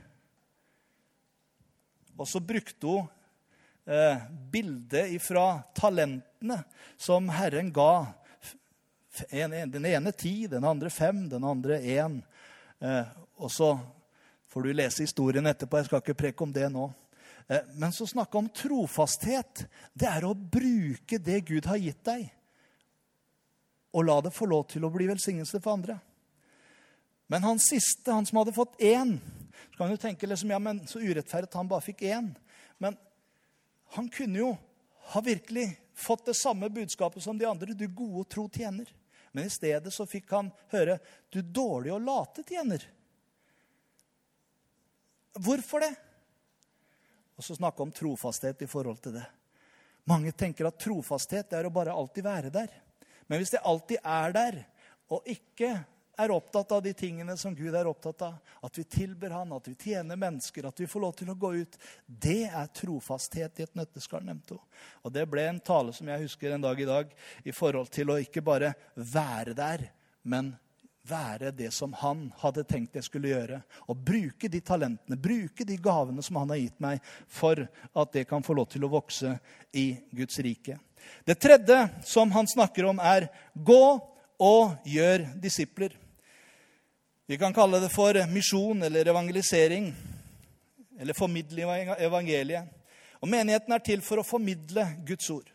Og 2.17 2.25
så 2.27 2.41
brukte 2.41 2.97
hun 2.97 3.07
eh, 3.91 4.17
bildet 4.51 5.21
fra 5.21 5.61
talentene 5.75 6.63
som 6.97 7.29
Herren 7.29 7.71
ga. 7.73 8.05
Den 9.31 9.85
ene 9.85 10.11
ti, 10.11 10.47
den 10.47 10.63
andre 10.63 10.89
fem, 10.89 11.27
den 11.29 11.43
andre 11.43 11.81
én. 11.81 12.21
Eh, 12.79 13.05
og 13.35 13.51
så 13.51 13.73
får 14.51 14.63
du 14.63 14.73
lese 14.73 15.03
historien 15.03 15.47
etterpå. 15.47 15.79
Jeg 15.79 15.89
skal 15.89 16.03
ikke 16.03 16.19
preke 16.23 16.45
om 16.45 16.53
det 16.55 16.69
nå. 16.71 16.87
Eh, 17.47 17.67
men 17.75 17.91
så 17.91 18.07
snakke 18.07 18.37
om 18.37 18.49
trofasthet. 18.49 19.65
Det 19.93 20.07
er 20.07 20.27
å 20.27 20.35
bruke 20.35 21.19
det 21.19 21.41
Gud 21.49 21.67
har 21.67 21.81
gitt 21.81 22.03
deg, 22.07 22.29
og 23.91 24.07
la 24.07 24.21
det 24.23 24.31
få 24.31 24.47
lov 24.47 24.69
til 24.71 24.87
å 24.87 24.93
bli 24.93 25.09
velsignelse 25.09 25.59
for 25.59 25.75
andre. 25.75 25.99
Men 27.31 27.43
han 27.43 27.59
siste, 27.63 28.11
han 28.11 28.25
som 28.27 28.41
hadde 28.41 28.55
fått 28.55 28.79
én, 28.83 29.17
så 29.71 29.77
kan 29.77 29.91
du 29.91 29.99
tenke 29.99 30.27
liksom, 30.27 30.51
ja, 30.51 30.59
men 30.59 30.81
så 30.87 30.99
urettferdig 30.99 31.47
at 31.47 31.59
han 31.59 31.67
bare 31.67 31.83
fikk 31.83 32.03
én. 32.07 32.31
Men 32.79 32.95
han 33.95 34.09
kunne 34.09 34.39
jo 34.39 34.51
ha 35.13 35.21
virkelig 35.21 35.67
fått 35.93 36.25
det 36.25 36.33
samme 36.33 36.69
budskapet 36.69 37.23
som 37.23 37.37
de 37.37 37.45
andre. 37.45 37.73
Du 37.73 37.87
gode 37.87 38.23
og 38.23 38.29
tro 38.31 38.47
tjener. 38.49 38.87
Men 39.31 39.47
i 39.47 39.51
stedet 39.51 39.91
så 39.93 40.05
fikk 40.07 40.31
han 40.31 40.51
høre 40.71 40.97
du 41.29 41.41
dårlige 41.41 41.95
og 41.95 42.05
late 42.05 42.43
tjener. 42.47 42.83
Hvorfor 45.39 45.83
det? 45.83 45.91
Og 47.39 47.43
så 47.43 47.55
snakke 47.55 47.83
om 47.83 47.91
trofasthet 47.95 48.63
i 48.63 48.69
forhold 48.69 48.99
til 49.03 49.15
det. 49.19 49.25
Mange 50.07 50.33
tenker 50.35 50.67
at 50.67 50.79
trofasthet 50.81 51.53
er 51.55 51.67
å 51.67 51.73
bare 51.73 51.95
alltid 51.95 52.25
være 52.25 52.51
der. 52.53 52.71
Men 53.27 53.39
hvis 53.39 53.53
det 53.53 53.63
alltid 53.63 54.01
er 54.03 54.35
der, 54.35 54.57
og 55.11 55.27
ikke 55.29 55.75
er 56.17 56.31
opptatt 56.31 56.71
av 56.71 56.81
de 56.83 56.93
tingene 56.93 57.35
som 57.37 57.55
Gud 57.55 57.75
er 57.75 57.87
opptatt 57.89 58.21
av. 58.27 58.39
At 58.61 58.77
vi 58.77 58.83
tilber 58.83 59.33
Han, 59.35 59.53
at 59.53 59.67
vi 59.67 59.75
tjener 59.75 60.19
mennesker, 60.19 60.67
at 60.67 60.79
vi 60.79 60.87
får 60.87 61.01
lov 61.01 61.15
til 61.17 61.31
å 61.31 61.37
gå 61.39 61.53
ut. 61.63 61.77
Det 62.05 62.45
er 62.47 62.73
trofasthet 62.75 63.59
i 63.59 63.67
et 63.67 63.77
nøtteskall, 63.77 64.25
nevnte 64.25 64.57
hun. 64.57 64.65
Og 65.05 65.13
det 65.15 65.25
ble 65.29 65.47
en 65.49 65.61
tale 65.63 65.93
som 65.97 66.09
jeg 66.11 66.27
husker 66.27 66.51
en 66.51 66.65
dag 66.65 66.81
i 66.81 66.89
dag, 66.89 67.15
i 67.43 67.55
forhold 67.55 67.89
til 67.93 68.11
å 68.11 68.19
ikke 68.21 68.43
bare 68.45 68.73
være 68.95 69.55
der, 69.57 69.87
men 70.23 70.53
være 71.07 71.49
det 71.51 71.71
som 71.73 71.93
han 71.97 72.27
hadde 72.41 72.63
tenkt 72.69 72.95
jeg 72.99 73.07
skulle 73.07 73.31
gjøre. 73.31 73.61
Og 73.89 73.97
bruke 73.97 74.49
de 74.51 74.61
talentene, 74.61 75.17
bruke 75.17 75.65
de 75.67 75.77
gavene 75.81 76.23
som 76.25 76.37
han 76.41 76.53
har 76.53 76.61
gitt 76.61 76.79
meg, 76.83 77.01
for 77.27 77.63
at 77.65 78.13
det 78.13 78.27
kan 78.29 78.45
få 78.45 78.55
lov 78.57 78.69
til 78.71 78.85
å 78.85 78.91
vokse 78.91 79.33
i 79.73 79.87
Guds 80.13 80.39
rike. 80.45 80.77
Det 81.25 81.39
tredje 81.41 81.77
som 82.05 82.31
han 82.35 82.47
snakker 82.47 82.85
om, 82.91 83.01
er 83.01 83.31
gå 83.55 83.83
og 84.41 84.89
gjør 84.89 85.25
disipler. 85.41 85.95
Vi 87.27 87.37
kan 87.37 87.53
kalle 87.53 87.79
det 87.79 87.91
for 87.93 88.17
misjon 88.31 88.83
eller 88.83 89.07
evangelisering. 89.07 89.93
Eller 90.99 91.13
formidling 91.13 91.89
av 91.89 92.01
evangeliet. 92.01 92.67
Og 93.21 93.29
Menigheten 93.29 93.73
er 93.73 93.83
til 93.85 94.01
for 94.01 94.21
å 94.21 94.25
formidle 94.25 94.85
Guds 95.05 95.29
ord. 95.29 95.49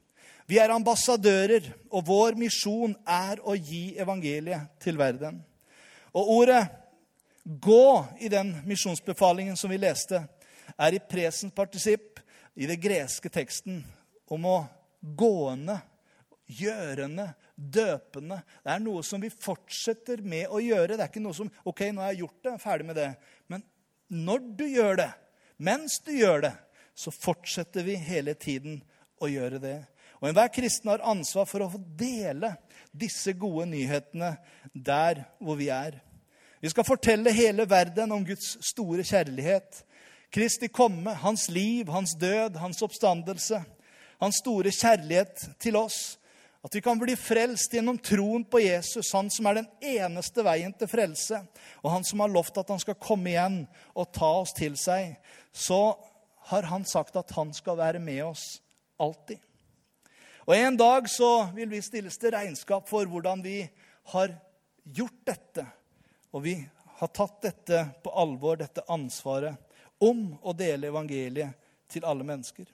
Vi 0.46 0.60
er 0.62 0.70
ambassadører, 0.70 1.64
og 1.90 2.06
vår 2.06 2.36
misjon 2.38 2.94
er 3.02 3.40
å 3.42 3.56
gi 3.58 3.96
evangeliet 3.98 4.76
til 4.82 4.98
verden. 4.98 5.40
Og 6.14 6.30
ordet 6.38 6.68
'gå' 7.46 8.04
i 8.20 8.28
den 8.28 8.62
misjonsbefalingen 8.64 9.56
som 9.56 9.70
vi 9.70 9.76
leste, 9.76 10.28
er 10.78 10.94
i 10.94 10.98
presens 10.98 11.52
partisipp 11.52 12.20
i 12.56 12.66
det 12.66 12.80
greske 12.80 13.28
teksten 13.28 13.84
om 14.30 14.44
å 14.44 14.66
gående, 15.16 15.80
gjørende, 16.46 17.30
døpende. 17.56 18.40
Det 18.62 18.72
er 18.74 18.82
noe 18.84 19.02
som 19.06 19.22
vi 19.22 19.30
fortsetter 19.32 20.22
med 20.22 20.52
å 20.52 20.60
gjøre. 20.62 20.94
Det 20.94 21.02
er 21.04 21.10
ikke 21.10 21.24
noe 21.24 21.36
som 21.36 21.50
OK, 21.66 21.86
nå 21.90 22.04
har 22.04 22.14
jeg 22.14 22.24
gjort 22.24 22.46
det, 22.46 22.54
ferdig 22.62 22.88
med 22.90 22.98
det. 23.00 23.10
Men 23.52 23.64
når 24.12 24.46
du 24.58 24.66
gjør 24.70 25.00
det, 25.02 25.10
mens 25.56 25.98
du 26.06 26.12
gjør 26.14 26.46
det, 26.48 26.54
så 26.96 27.12
fortsetter 27.12 27.84
vi 27.84 27.98
hele 28.00 28.36
tiden 28.38 28.80
å 29.20 29.28
gjøre 29.28 29.60
det. 29.60 29.78
Og 30.20 30.30
enhver 30.30 30.48
kristen 30.52 30.90
har 30.90 31.04
ansvar 31.04 31.48
for 31.48 31.64
å 31.64 31.82
dele 31.98 32.54
disse 32.96 33.34
gode 33.36 33.66
nyhetene 33.68 34.36
der 34.72 35.26
hvor 35.38 35.58
vi 35.60 35.68
er. 35.72 35.98
Vi 36.62 36.72
skal 36.72 36.86
fortelle 36.88 37.34
hele 37.36 37.66
verden 37.68 38.14
om 38.16 38.24
Guds 38.24 38.54
store 38.64 39.04
kjærlighet. 39.04 39.82
Kristi 40.32 40.70
komme, 40.72 41.12
hans 41.20 41.50
liv, 41.52 41.90
hans 41.92 42.16
død, 42.18 42.56
hans 42.60 42.80
oppstandelse. 42.82 43.60
Hans 44.22 44.40
store 44.40 44.72
kjærlighet 44.72 45.44
til 45.60 45.76
oss. 45.76 46.16
At 46.66 46.74
vi 46.74 46.82
kan 46.82 46.98
bli 46.98 47.14
frelst 47.14 47.76
gjennom 47.76 47.98
troen 48.02 48.42
på 48.50 48.58
Jesus, 48.58 49.12
han 49.14 49.28
som 49.30 49.46
er 49.46 49.60
den 49.60 49.68
eneste 49.86 50.42
veien 50.42 50.72
til 50.74 50.90
frelse, 50.90 51.38
og 51.78 51.92
han 51.92 52.06
som 52.06 52.24
har 52.24 52.32
lovt 52.32 52.58
at 52.58 52.72
han 52.74 52.82
skal 52.82 52.96
komme 52.98 53.30
igjen 53.30 53.60
og 53.94 54.08
ta 54.10 54.32
oss 54.40 54.50
til 54.56 54.74
seg, 54.80 55.12
så 55.54 55.94
har 56.50 56.66
han 56.66 56.82
sagt 56.82 57.14
at 57.22 57.30
han 57.38 57.52
skal 57.54 57.78
være 57.78 58.00
med 58.02 58.24
oss 58.32 58.56
alltid. 58.98 59.38
Og 60.46 60.56
En 60.56 60.76
dag 60.78 61.06
så 61.10 61.48
vil 61.54 61.70
vi 61.70 61.82
stilles 61.82 62.18
til 62.18 62.34
regnskap 62.34 62.90
for 62.90 63.06
hvordan 63.06 63.46
vi 63.46 63.60
har 64.10 64.34
gjort 64.82 65.22
dette. 65.26 65.68
Og 66.34 66.44
vi 66.44 66.56
har 66.98 67.14
tatt 67.14 67.40
dette 67.46 67.84
på 68.02 68.10
alvor, 68.10 68.58
dette 68.58 68.82
ansvaret 68.90 69.54
om 70.02 70.32
å 70.42 70.54
dele 70.54 70.90
evangeliet 70.90 71.54
til 71.90 72.06
alle 72.06 72.26
mennesker. 72.26 72.66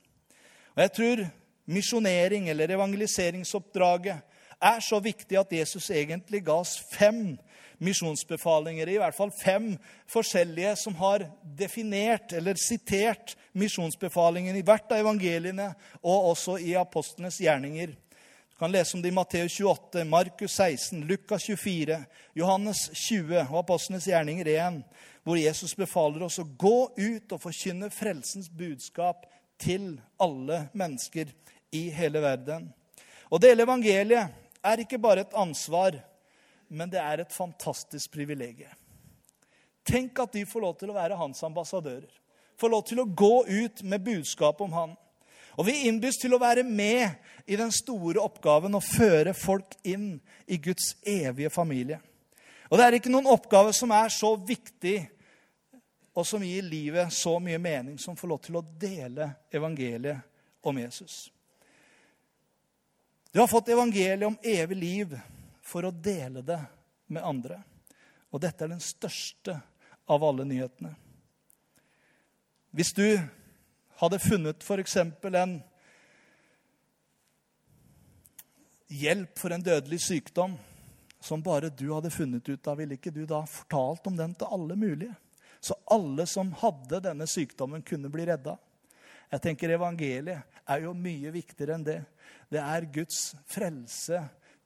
Og 0.72 0.84
jeg 0.84 0.96
tror 0.96 1.24
misjonering 1.64 2.48
eller 2.48 2.74
evangeliseringsoppdraget 2.74 4.28
er 4.62 4.80
så 4.80 5.00
viktig 5.02 5.38
at 5.38 5.52
Jesus 5.52 5.90
egentlig 5.90 6.42
ga 6.46 6.60
oss 6.62 6.76
fem 6.92 7.34
misjonsbefalinger. 7.82 8.88
I 8.88 8.98
hvert 9.02 9.16
fall 9.16 9.32
fem 9.34 9.72
forskjellige 10.10 10.76
som 10.84 10.94
har 11.00 11.26
definert 11.58 12.32
eller 12.38 12.58
sitert 12.60 13.34
misjonsbefalingen 13.58 14.56
i 14.56 14.64
hvert 14.66 14.92
av 14.92 15.02
evangeliene 15.02 15.72
og 16.02 16.32
også 16.32 16.58
i 16.62 16.76
apostlenes 16.78 17.40
gjerninger. 17.42 17.94
Du 18.52 18.58
kan 18.60 18.70
lese 18.70 18.94
om 18.96 19.02
det 19.02 19.10
i 19.10 19.16
Matteus 19.16 19.56
28, 19.58 20.04
Markus 20.06 20.54
16, 20.54 21.02
Lukas 21.08 21.48
24, 21.48 21.98
Johannes 22.38 22.84
20 23.08 23.48
og 23.48 23.58
apostlenes 23.64 24.06
gjerninger 24.06 24.46
1, 24.54 24.82
hvor 25.26 25.38
Jesus 25.40 25.74
befaler 25.78 26.22
oss 26.26 26.38
å 26.38 26.46
gå 26.46 26.76
ut 26.94 27.34
og 27.34 27.42
forkynne 27.42 27.90
frelsens 27.90 28.50
budskap 28.50 29.26
til 29.62 29.94
alle 30.20 30.66
mennesker 30.76 31.30
i 31.72 31.86
hele 31.94 32.22
verden. 32.22 32.68
Å 33.32 33.40
dele 33.40 33.64
evangeliet 33.64 34.34
er 34.62 34.82
ikke 34.82 35.00
bare 35.00 35.24
et 35.24 35.36
ansvar, 35.38 35.96
men 36.68 36.90
det 36.92 37.00
er 37.00 37.22
et 37.22 37.34
fantastisk 37.34 38.12
privilegium. 38.12 38.72
Tenk 39.82 40.18
at 40.22 40.34
de 40.36 40.44
får 40.46 40.62
lov 40.62 40.76
til 40.78 40.92
å 40.92 40.96
være 40.96 41.18
hans 41.18 41.40
ambassadører. 41.46 42.10
Får 42.60 42.70
lov 42.70 42.84
til 42.86 43.00
å 43.02 43.08
gå 43.08 43.34
ut 43.48 43.82
med 43.82 44.04
budskap 44.04 44.60
om 44.62 44.74
han. 44.76 44.92
Og 45.58 45.66
vi 45.66 45.88
innbys 45.88 46.20
til 46.22 46.32
å 46.36 46.40
være 46.40 46.62
med 46.64 47.18
i 47.50 47.58
den 47.58 47.72
store 47.74 48.22
oppgaven 48.22 48.78
å 48.78 48.84
føre 48.84 49.34
folk 49.36 49.74
inn 49.84 50.14
i 50.46 50.56
Guds 50.62 50.94
evige 51.02 51.50
familie. 51.52 51.98
Og 52.70 52.78
det 52.78 52.86
er 52.86 52.96
ikke 52.96 53.12
noen 53.12 53.28
oppgave 53.28 53.74
som 53.76 53.90
er 53.92 54.12
så 54.14 54.32
viktig 54.36 54.96
og 56.12 56.26
som 56.26 56.44
gir 56.44 56.62
livet 56.62 57.12
så 57.12 57.38
mye 57.40 57.58
mening, 57.58 57.98
som 57.98 58.16
får 58.16 58.28
lov 58.28 58.40
til 58.44 58.58
å 58.58 58.64
dele 58.80 59.30
evangeliet 59.50 60.20
om 60.62 60.78
Jesus. 60.78 61.32
Du 63.32 63.40
har 63.40 63.48
fått 63.48 63.68
evangeliet 63.72 64.26
om 64.28 64.36
evig 64.42 64.76
liv 64.76 65.14
for 65.64 65.88
å 65.88 65.90
dele 65.90 66.42
det 66.44 66.60
med 67.06 67.24
andre. 67.24 67.62
Og 68.30 68.40
dette 68.40 68.64
er 68.64 68.74
den 68.74 68.84
største 68.84 69.56
av 70.04 70.24
alle 70.24 70.44
nyhetene. 70.44 70.92
Hvis 72.72 72.92
du 72.96 73.06
hadde 74.00 74.20
funnet 74.20 74.64
f.eks. 74.64 74.96
en 74.96 75.58
hjelp 78.92 79.38
for 79.38 79.52
en 79.52 79.64
dødelig 79.64 80.00
sykdom 80.04 80.56
som 81.22 81.42
bare 81.44 81.70
du 81.72 81.86
hadde 81.92 82.12
funnet 82.12 82.48
ut 82.48 82.68
av, 82.68 82.80
ville 82.80 82.96
ikke 82.98 83.14
du 83.14 83.24
da 83.28 83.44
fortalt 83.48 84.08
om 84.10 84.16
den 84.16 84.34
til 84.36 84.52
alle 84.52 84.76
mulige? 84.76 85.14
Så 85.62 85.76
alle 85.94 86.26
som 86.26 86.50
hadde 86.58 86.98
denne 87.04 87.26
sykdommen, 87.30 87.84
kunne 87.86 88.10
bli 88.10 88.26
redda. 88.26 88.56
Jeg 89.30 89.42
tenker 89.44 89.70
Evangeliet 89.76 90.42
er 90.66 90.82
jo 90.84 90.94
mye 90.96 91.30
viktigere 91.32 91.76
enn 91.78 91.86
det. 91.86 92.00
Det 92.50 92.60
er 92.60 92.88
Guds 92.92 93.20
frelse 93.48 94.18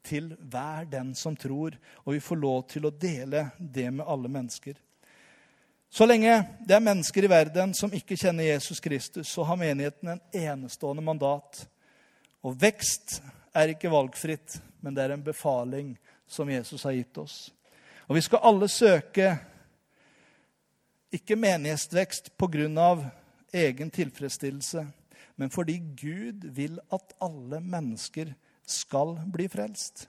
til 0.07 0.31
hver 0.41 0.87
den 0.89 1.13
som 1.19 1.37
tror, 1.37 1.77
og 2.05 2.15
vi 2.15 2.23
får 2.23 2.39
lov 2.41 2.63
til 2.71 2.87
å 2.89 2.95
dele 2.95 3.49
det 3.59 3.91
med 3.91 4.07
alle 4.07 4.31
mennesker. 4.33 4.79
Så 5.91 6.07
lenge 6.07 6.33
det 6.67 6.75
er 6.77 6.85
mennesker 6.85 7.27
i 7.27 7.31
verden 7.31 7.75
som 7.77 7.93
ikke 7.95 8.19
kjenner 8.19 8.49
Jesus 8.49 8.81
Kristus, 8.83 9.29
så 9.29 9.45
har 9.47 9.59
menigheten 9.61 10.15
en 10.15 10.23
enestående 10.33 11.05
mandat. 11.05 11.61
Og 12.43 12.57
vekst 12.61 13.21
er 13.57 13.73
ikke 13.73 13.93
valgfritt, 13.93 14.59
men 14.81 14.97
det 14.97 15.05
er 15.05 15.15
en 15.15 15.25
befaling 15.25 15.95
som 16.29 16.51
Jesus 16.51 16.85
har 16.89 16.97
gitt 16.97 17.21
oss. 17.23 17.37
Og 18.07 18.19
vi 18.19 18.23
skal 18.23 18.45
alle 18.47 18.69
søke 18.71 19.31
ikke 21.13 21.37
menighetsvekst 21.37 22.33
pga. 22.39 23.11
egen 23.53 23.91
tilfredsstillelse, 23.91 24.87
men 25.37 25.51
fordi 25.51 25.79
Gud 25.79 26.45
vil 26.53 26.81
at 26.93 27.15
alle 27.21 27.61
mennesker 27.61 28.35
skal 28.67 29.17
bli 29.33 29.49
frelst. 29.49 30.09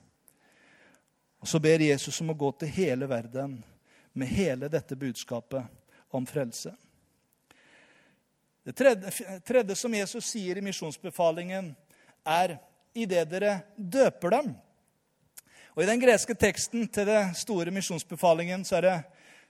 Og 1.40 1.48
Så 1.48 1.58
ber 1.58 1.80
Jesus 1.80 2.20
om 2.20 2.30
å 2.30 2.34
gå 2.34 2.52
til 2.58 2.68
hele 2.68 3.06
verden 3.06 3.64
med 4.12 4.28
hele 4.28 4.68
dette 4.68 4.96
budskapet 4.96 5.64
om 6.10 6.26
frelse. 6.26 6.74
Det 8.64 8.74
tredje, 8.76 9.40
tredje 9.46 9.74
som 9.76 9.94
Jesus 9.94 10.26
sier 10.26 10.58
i 10.58 10.64
misjonsbefalingen, 10.64 11.76
er 12.26 12.58
idet 12.92 13.30
dere 13.30 13.60
døper 13.76 14.30
dem. 14.30 14.50
Og 15.76 15.82
I 15.82 15.86
den 15.86 16.00
greske 16.02 16.34
teksten 16.34 16.88
til 16.90 17.06
det 17.06 17.22
store 17.38 17.70
misjonsbefalingen 17.70 18.64
så 18.66 18.80
er 18.80 18.86
det 18.88 18.96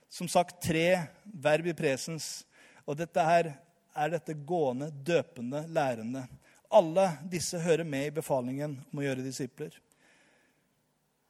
som 0.09 0.27
sagt 0.27 0.61
tre 0.63 1.05
verb 1.23 1.69
i 1.69 1.75
presens. 1.77 2.43
Og 2.89 2.97
dette 2.97 3.23
her 3.23 3.51
er 3.93 4.13
dette 4.13 4.33
gående, 4.33 4.89
døpende, 4.91 5.65
lærende. 5.69 6.25
Alle 6.69 7.11
disse 7.29 7.59
hører 7.61 7.85
med 7.85 8.07
i 8.07 8.15
befalingen 8.19 8.77
om 8.91 9.01
å 9.01 9.05
gjøre 9.05 9.25
disipler. 9.25 9.73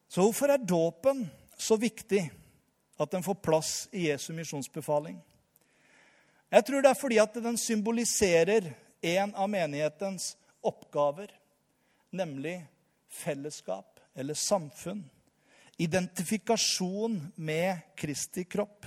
Så 0.10 0.24
hvorfor 0.24 0.52
er 0.52 0.64
dåpen 0.64 1.28
så 1.60 1.78
viktig 1.80 2.24
at 3.00 3.12
den 3.12 3.24
får 3.24 3.42
plass 3.44 3.74
i 3.92 4.08
Jesu 4.10 4.32
misjonsbefaling? 4.36 5.20
Jeg 6.50 6.66
tror 6.66 6.82
det 6.82 6.90
er 6.90 6.98
fordi 6.98 7.20
at 7.22 7.36
den 7.38 7.60
symboliserer 7.62 8.72
en 9.06 9.36
av 9.38 9.52
menighetens 9.52 10.34
oppgaver, 10.66 11.30
nemlig 12.10 12.58
fellesskap 13.14 14.02
eller 14.18 14.34
samfunn 14.34 15.04
identifikasjon 15.80 17.32
med 17.36 17.78
Kristi 17.96 18.44
kropp. 18.44 18.86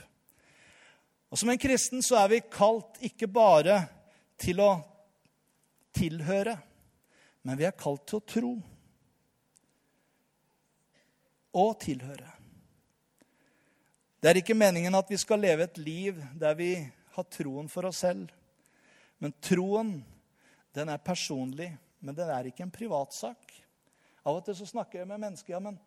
Og 1.33 1.39
Som 1.39 1.49
en 1.49 1.59
kristen 1.59 2.03
så 2.05 2.19
er 2.21 2.29
vi 2.29 2.43
kalt 2.53 2.99
ikke 3.01 3.27
bare 3.33 3.79
til 4.37 4.61
å 4.61 4.75
tilhøre, 5.97 6.59
men 7.43 7.57
vi 7.57 7.65
er 7.65 7.79
kalt 7.79 8.05
til 8.11 8.21
å 8.21 8.27
tro. 8.29 8.53
Og 11.57 11.73
tilhøre. 11.81 12.29
Det 14.21 14.31
er 14.31 14.41
ikke 14.43 14.57
meningen 14.57 14.95
at 14.95 15.09
vi 15.09 15.19
skal 15.21 15.41
leve 15.41 15.65
et 15.65 15.81
liv 15.81 16.21
der 16.39 16.55
vi 16.59 16.75
har 17.17 17.27
troen 17.33 17.69
for 17.73 17.89
oss 17.89 18.03
selv. 18.05 18.29
Men 19.19 19.33
troen, 19.41 19.95
den 20.77 20.93
er 20.93 21.01
personlig, 21.01 21.71
men 22.01 22.17
den 22.17 22.29
er 22.29 22.49
ikke 22.49 22.67
en 22.67 22.75
privatsak. 22.75 23.57
Av 24.23 24.37
og 24.37 24.45
til 24.45 24.57
så 24.61 24.69
snakker 24.69 25.01
jeg 25.01 25.09
med 25.09 25.25
mennesker 25.25 25.57
ja, 25.57 25.63
men 25.65 25.81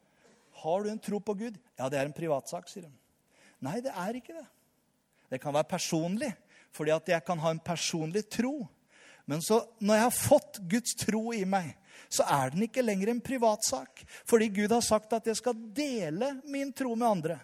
har 0.62 0.84
du 0.84 0.92
en 0.92 1.02
tro 1.02 1.20
på 1.20 1.36
Gud? 1.38 1.58
Ja, 1.78 1.90
det 1.90 2.00
er 2.00 2.10
en 2.10 2.16
privatsak, 2.16 2.70
sier 2.72 2.88
de. 2.88 2.94
Nei, 3.66 3.80
det 3.84 3.94
er 3.96 4.18
ikke 4.18 4.36
det. 4.36 4.46
Det 5.32 5.42
kan 5.42 5.56
være 5.56 5.70
personlig, 5.70 6.32
fordi 6.76 6.94
at 6.94 7.10
jeg 7.16 7.26
kan 7.26 7.40
ha 7.42 7.52
en 7.54 7.64
personlig 7.64 8.26
tro. 8.32 8.60
Men 9.26 9.42
så, 9.42 9.64
når 9.82 9.98
jeg 9.98 10.06
har 10.06 10.16
fått 10.16 10.62
Guds 10.70 10.96
tro 11.02 11.24
i 11.34 11.44
meg, 11.50 11.74
så 12.12 12.26
er 12.30 12.54
den 12.54 12.68
ikke 12.68 12.84
lenger 12.86 13.12
en 13.12 13.24
privatsak. 13.24 14.04
Fordi 14.28 14.52
Gud 14.54 14.74
har 14.76 14.86
sagt 14.86 15.14
at 15.18 15.28
jeg 15.28 15.40
skal 15.40 15.58
dele 15.76 16.36
min 16.52 16.72
tro 16.76 16.94
med 16.94 17.08
andre. 17.08 17.40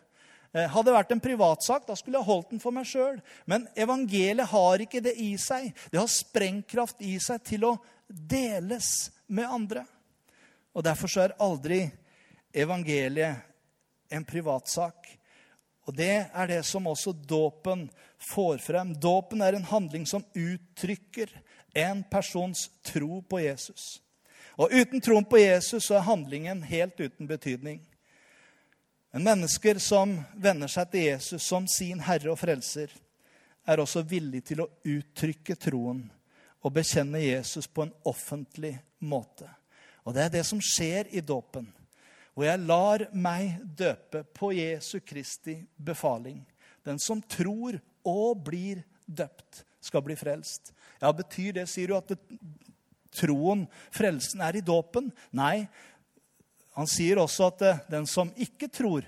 Eh, 0.51 0.67
hadde 0.67 0.89
det 0.89 0.97
vært 0.97 1.13
en 1.15 1.23
privatsak, 1.23 1.85
da 1.87 1.95
skulle 1.95 2.19
jeg 2.19 2.27
holdt 2.27 2.51
den 2.51 2.61
for 2.61 2.75
meg 2.75 2.87
sjøl. 2.87 3.17
Men 3.49 3.65
evangeliet 3.75 4.51
har 4.51 4.83
ikke 4.83 5.01
det 5.03 5.15
i 5.23 5.31
seg. 5.39 5.71
Det 5.89 5.99
har 5.99 6.11
sprengkraft 6.11 7.01
i 7.07 7.15
seg 7.23 7.41
til 7.47 7.65
å 7.71 7.77
deles 8.07 9.09
med 9.31 9.47
andre. 9.47 9.85
Og 10.75 10.85
Derfor 10.85 11.11
så 11.11 11.25
er 11.25 11.37
aldri 11.41 11.85
evangeliet 12.53 13.35
en 14.11 14.25
privatsak. 14.25 15.17
Og 15.87 15.95
det 15.95 16.27
er 16.33 16.47
det 16.47 16.61
som 16.67 16.87
også 16.87 17.13
dåpen 17.13 17.87
får 18.31 18.57
frem. 18.61 18.93
Dåpen 18.93 19.41
er 19.41 19.57
en 19.57 19.67
handling 19.67 20.05
som 20.07 20.25
uttrykker 20.35 21.31
en 21.73 22.03
persons 22.03 22.69
tro 22.85 23.21
på 23.21 23.39
Jesus. 23.39 24.01
Og 24.59 24.71
uten 24.71 25.01
troen 25.01 25.25
på 25.25 25.39
Jesus 25.41 25.87
så 25.87 25.97
er 25.97 26.05
handlingen 26.05 26.63
helt 26.67 26.99
uten 26.99 27.27
betydning. 27.27 27.79
Men 29.11 29.23
mennesker 29.23 29.79
som 29.79 30.19
venner 30.35 30.71
seg 30.71 30.91
til 30.91 31.07
Jesus 31.07 31.43
som 31.43 31.67
sin 31.67 31.99
herre 32.03 32.31
og 32.31 32.39
frelser, 32.39 32.91
er 33.67 33.79
også 33.79 34.01
villig 34.07 34.43
til 34.47 34.63
å 34.63 34.69
uttrykke 34.87 35.55
troen 35.59 36.05
og 36.61 36.73
bekjenne 36.73 37.19
Jesus 37.21 37.67
på 37.67 37.85
en 37.85 37.93
offentlig 38.07 38.73
måte. 38.99 39.49
Og 40.05 40.15
det 40.15 40.23
er 40.25 40.33
det 40.37 40.45
som 40.47 40.61
skjer 40.63 41.11
i 41.13 41.21
dåpen 41.21 41.67
og 42.37 42.45
jeg 42.47 42.63
lar 42.63 43.03
meg 43.11 43.59
døpe 43.77 44.23
på 44.37 44.53
Jesu 44.55 44.99
Kristi 45.03 45.57
befaling. 45.75 46.39
Den 46.85 46.99
som 47.01 47.21
tror 47.21 47.77
og 48.07 48.43
blir 48.47 48.81
døpt, 49.05 49.65
skal 49.81 50.03
bli 50.05 50.15
frelst. 50.15 50.71
Ja, 51.01 51.11
Betyr 51.11 51.57
det, 51.59 51.67
sier 51.69 51.91
du, 51.91 51.97
at 51.97 52.13
troen, 53.17 53.65
frelsen, 53.93 54.43
er 54.45 54.57
i 54.57 54.65
dåpen? 54.65 55.09
Nei. 55.35 55.65
Han 56.77 56.87
sier 56.87 57.19
også 57.19 57.49
at 57.49 57.63
det, 57.63 57.73
den 57.91 58.07
som 58.07 58.31
ikke 58.39 58.69
tror, 58.71 59.07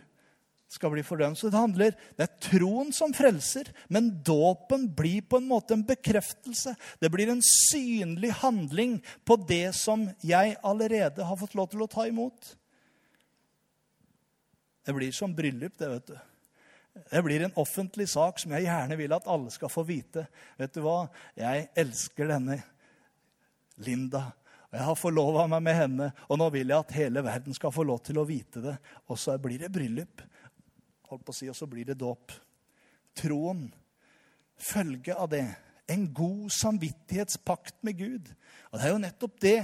skal 0.73 0.89
bli 0.89 1.03
fordømt. 1.05 1.37
Så 1.37 1.51
det 1.53 1.59
handler, 1.59 1.93
det 2.17 2.25
er 2.25 2.41
troen 2.41 2.89
som 2.95 3.13
frelser, 3.13 3.69
men 3.93 4.09
dåpen 4.25 4.87
blir 4.97 5.21
på 5.29 5.37
en 5.39 5.47
måte 5.51 5.77
en 5.77 5.85
bekreftelse. 5.85 6.73
Det 6.99 7.11
blir 7.13 7.29
en 7.29 7.43
synlig 7.45 8.33
handling 8.41 8.97
på 9.23 9.37
det 9.47 9.75
som 9.77 10.07
jeg 10.25 10.57
allerede 10.65 11.29
har 11.29 11.39
fått 11.39 11.53
lov 11.59 11.69
til 11.71 11.85
å 11.85 11.89
ta 11.91 12.07
imot. 12.09 12.55
Det 14.83 14.93
blir 14.93 15.11
som 15.15 15.35
bryllup, 15.35 15.77
det, 15.77 15.89
vet 15.89 16.07
du. 16.07 16.17
Det 17.09 17.23
blir 17.25 17.41
en 17.41 17.55
offentlig 17.57 18.05
sak 18.09 18.39
som 18.39 18.53
jeg 18.53 18.67
gjerne 18.67 18.97
vil 18.99 19.15
at 19.15 19.27
alle 19.31 19.51
skal 19.53 19.71
få 19.71 19.85
vite. 19.87 20.27
Vet 20.59 20.75
du 20.75 20.83
hva? 20.85 21.07
Jeg 21.39 21.69
elsker 21.79 22.29
denne 22.29 22.59
Linda. 23.81 24.27
Og 24.69 24.77
jeg 24.77 24.85
har 24.87 24.97
forlova 24.97 25.45
meg 25.49 25.63
med 25.65 25.77
henne, 25.77 26.09
og 26.29 26.39
nå 26.41 26.49
vil 26.53 26.69
jeg 26.73 26.85
at 26.85 26.95
hele 26.97 27.23
verden 27.25 27.53
skal 27.53 27.73
få 27.73 27.85
lov 27.85 28.01
til 28.05 28.19
å 28.21 28.27
vite 28.27 28.61
det. 28.61 28.75
Og 29.09 29.19
så 29.21 29.37
blir 29.41 29.61
det 29.61 29.71
bryllup. 29.73 30.21
Holdt 31.09 31.25
på 31.25 31.33
å 31.33 31.37
si, 31.37 31.49
Og 31.49 31.57
så 31.57 31.69
blir 31.69 31.85
det 31.85 31.99
dåp. 32.01 32.33
Troen. 33.17 33.67
Følge 34.57 35.15
av 35.15 35.29
det. 35.29 35.45
En 35.89 36.07
god 36.13 36.49
samvittighetspakt 36.53 37.81
med 37.81 37.97
Gud. 37.97 38.33
Og 38.71 38.79
det 38.79 38.85
er 38.85 38.93
jo 38.93 39.05
nettopp 39.05 39.39
det 39.41 39.57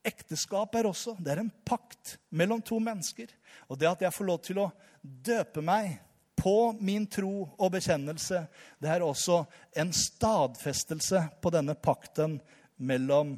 Ekteskap 0.00 0.74
er 0.78 0.86
også 0.88 1.12
det 1.20 1.34
er 1.34 1.42
en 1.42 1.52
pakt 1.68 2.14
mellom 2.32 2.62
to 2.64 2.78
mennesker. 2.80 3.28
Og 3.68 3.78
det 3.78 3.88
at 3.90 4.04
jeg 4.06 4.14
får 4.14 4.28
lov 4.28 4.40
til 4.44 4.62
å 4.62 4.70
døpe 5.02 5.62
meg 5.64 5.98
på 6.40 6.72
min 6.80 7.04
tro 7.10 7.44
og 7.58 7.72
bekjennelse, 7.74 8.44
det 8.80 8.88
er 8.88 9.04
også 9.04 9.42
en 9.76 9.92
stadfestelse 9.92 11.26
på 11.42 11.52
denne 11.52 11.76
pakten 11.76 12.38
mellom 12.80 13.34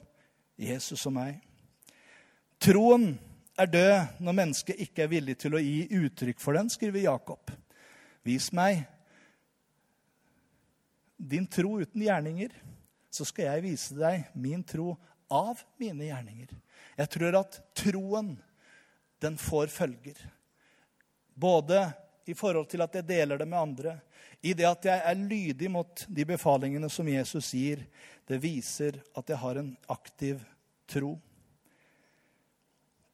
Jesus 0.61 1.07
og 1.11 1.17
meg. 1.17 1.41
Troen 2.63 3.11
er 3.59 3.71
død 3.71 4.23
når 4.23 4.39
mennesket 4.39 4.83
ikke 4.87 5.05
er 5.05 5.13
villig 5.13 5.37
til 5.43 5.57
å 5.59 5.63
gi 5.63 5.89
uttrykk 5.99 6.41
for 6.41 6.57
den, 6.57 6.71
skriver 6.71 7.03
Jakob. 7.09 7.51
Vis 8.23 8.53
meg 8.55 8.85
din 11.19 11.47
tro 11.47 11.77
uten 11.83 12.03
gjerninger, 12.03 12.55
så 13.13 13.27
skal 13.29 13.51
jeg 13.51 13.65
vise 13.67 13.99
deg 13.99 14.31
min 14.39 14.63
tro 14.67 14.95
av 15.33 15.61
mine 15.81 16.09
gjerninger. 16.09 16.55
Jeg 16.99 17.11
tror 17.15 17.39
at 17.43 17.59
troen, 17.79 18.35
den 19.23 19.39
får 19.39 19.67
følger. 19.73 20.19
Både 21.35 21.85
i 22.27 22.35
forhold 22.35 22.69
til 22.71 22.83
at 22.85 22.95
jeg 22.99 23.07
deler 23.07 23.39
det 23.39 23.49
med 23.49 23.59
andre, 23.59 23.97
i 24.43 24.55
det 24.59 24.67
at 24.67 24.87
jeg 24.87 25.03
er 25.07 25.19
lydig 25.19 25.71
mot 25.71 26.05
de 26.09 26.25
befalingene 26.27 26.91
som 26.91 27.09
Jesus 27.09 27.53
gir. 27.55 27.85
Det 28.27 28.41
viser 28.43 28.99
at 29.15 29.29
jeg 29.31 29.39
har 29.39 29.59
en 29.59 29.71
aktiv 29.91 30.41
tro. 30.91 31.15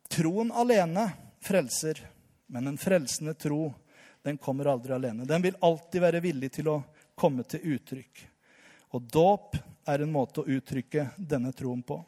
Troen 0.08 0.52
alene 0.56 1.04
frelser, 1.44 2.00
men 2.48 2.70
en 2.70 2.80
frelsende 2.80 3.36
tro 3.36 3.68
den 4.24 4.40
kommer 4.40 4.72
aldri 4.72 4.92
alene. 4.96 5.28
Den 5.28 5.44
vil 5.44 5.60
alltid 5.60 6.00
være 6.00 6.24
villig 6.24 6.52
til 6.56 6.72
å 6.72 6.82
komme 7.14 7.44
til 7.44 7.76
uttrykk. 7.76 8.24
Og 8.96 9.04
dåp 9.12 9.58
er 9.88 10.04
en 10.04 10.12
måte 10.12 10.42
å 10.42 10.48
uttrykke 10.48 11.10
denne 11.16 11.52
troen 11.56 11.84
på. 11.84 12.00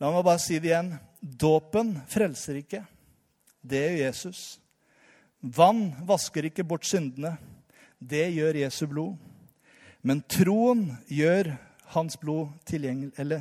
La 0.00 0.10
meg 0.12 0.24
bare 0.26 0.40
si 0.42 0.58
det 0.60 0.70
igjen. 0.72 0.92
Dåpen 1.20 1.94
frelser 2.10 2.60
ikke. 2.60 2.82
Det 3.64 3.80
gjør 3.82 4.02
Jesus. 4.02 4.40
Vann 5.40 5.88
vasker 6.06 6.48
ikke 6.48 6.66
bort 6.68 6.84
syndene. 6.86 7.36
Det 7.98 8.26
gjør 8.34 8.60
Jesu 8.60 8.84
blod. 8.90 9.16
Men 10.06 10.20
troen 10.30 10.90
gjør 11.08 11.54
hans 11.96 12.18
blod 12.20 12.52
tilgjengelig, 12.68 13.40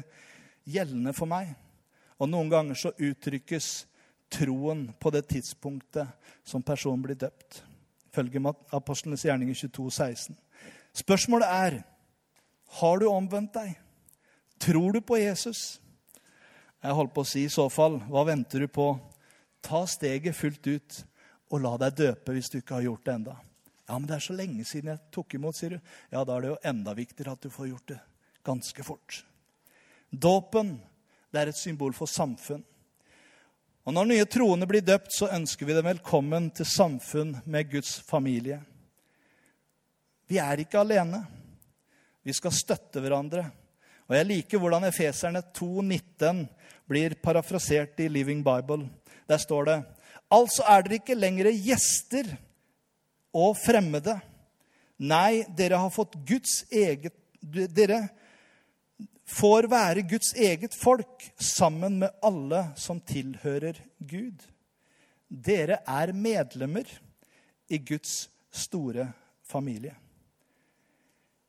gjeldende 0.65 1.13
for 1.13 1.30
meg. 1.30 1.52
Og 2.18 2.32
noen 2.32 2.50
ganger 2.50 2.80
så 2.80 2.94
uttrykkes 2.96 3.86
troen 4.32 4.88
på 5.00 5.12
det 5.13 5.26
tidspunktet 5.30 6.32
som 6.48 6.63
personen 6.65 7.04
blir 7.04 7.20
døpt. 7.20 7.62
Følge 8.15 8.39
Apostlenes 8.74 9.26
gjerninger 9.28 9.68
22, 9.68 9.91
16. 9.91 10.38
Spørsmålet 10.96 11.52
er 11.52 11.82
har 12.80 13.00
du 13.00 13.10
omvendt 13.12 13.54
deg. 13.54 13.76
Tror 14.60 14.96
du 14.96 15.02
på 15.04 15.20
Jesus? 15.20 15.82
Jeg 16.86 16.93
holdt 16.93 17.15
på 17.15 17.24
å 17.24 17.26
si 17.26 17.41
i 17.48 17.50
så 17.50 17.63
fall, 17.74 17.95
hva 18.13 18.21
venter 18.28 18.62
du 18.62 18.69
på? 18.69 18.91
Ta 19.65 19.88
steget 19.89 20.38
fullt 20.38 20.67
ut 20.69 20.98
og 21.50 21.63
la 21.63 21.71
deg 21.82 21.95
døpe 21.98 22.36
hvis 22.36 22.52
du 22.54 22.60
ikke 22.60 22.76
har 22.78 22.86
gjort 22.86 23.08
det 23.08 23.15
enda. 23.15 23.34
Ja, 23.88 23.98
men 23.98 24.06
det 24.06 24.19
er 24.19 24.26
så 24.26 24.36
lenge 24.38 24.65
siden 24.69 24.91
jeg 24.91 25.02
tok 25.13 25.34
imot, 25.34 25.58
sier 25.58 25.74
du. 25.74 25.80
Ja, 26.13 26.21
da 26.21 26.36
er 26.36 26.43
det 26.43 26.52
jo 26.52 26.60
enda 26.69 26.93
viktigere 26.98 27.34
at 27.34 27.41
du 27.41 27.50
får 27.54 27.71
gjort 27.71 27.89
det 27.89 27.98
ganske 28.45 28.86
fort. 28.86 29.17
Dåpen 30.13 30.76
det 31.34 31.41
er 31.41 31.50
et 31.52 31.58
symbol 31.58 31.95
for 31.98 32.10
samfunn. 32.10 32.62
Og 33.86 33.93
Når 33.93 34.10
nye 34.12 34.30
troende 34.30 34.69
blir 34.69 34.86
døpt, 34.86 35.10
så 35.13 35.32
ønsker 35.34 35.65
vi 35.65 35.74
dem 35.78 35.89
velkommen 35.89 36.52
til 36.54 36.69
samfunn 36.69 37.36
med 37.45 37.69
Guds 37.74 37.98
familie. 38.06 38.60
Vi 40.30 40.38
er 40.41 40.62
ikke 40.62 40.86
alene. 40.86 41.24
Vi 42.26 42.34
skal 42.34 42.54
støtte 42.54 43.02
hverandre. 43.02 43.43
Og 44.06 44.15
Jeg 44.15 44.30
liker 44.30 44.62
hvordan 44.62 44.86
Efeserne 44.86 45.41
2,19 45.54 46.45
blir 46.89 47.15
parafrasert 47.21 48.00
i 48.00 48.10
Living 48.10 48.43
Bible. 48.43 48.89
Der 49.28 49.41
står 49.41 49.65
det 49.69 49.78
Altså 50.34 50.63
er 50.65 50.84
dere 50.84 50.98
ikke 51.00 51.17
lenger 51.17 51.52
gjester 51.54 52.32
og 53.36 53.58
fremmede. 53.60 54.15
Nei, 54.98 55.43
dere 55.58 55.80
har 55.84 55.93
fått 55.93 56.15
Guds 56.28 56.63
eget 56.71 57.13
Dere 57.45 58.08
får 59.30 59.67
være 59.69 60.02
Guds 60.10 60.32
eget 60.34 60.74
folk 60.74 61.28
sammen 61.38 62.00
med 62.02 62.15
alle 62.26 62.62
som 62.78 63.02
tilhører 63.06 63.78
Gud. 64.00 64.41
Dere 65.30 65.82
er 65.86 66.13
medlemmer 66.13 66.89
i 67.69 67.78
Guds 67.78 68.30
store 68.50 69.12
familie. 69.45 69.93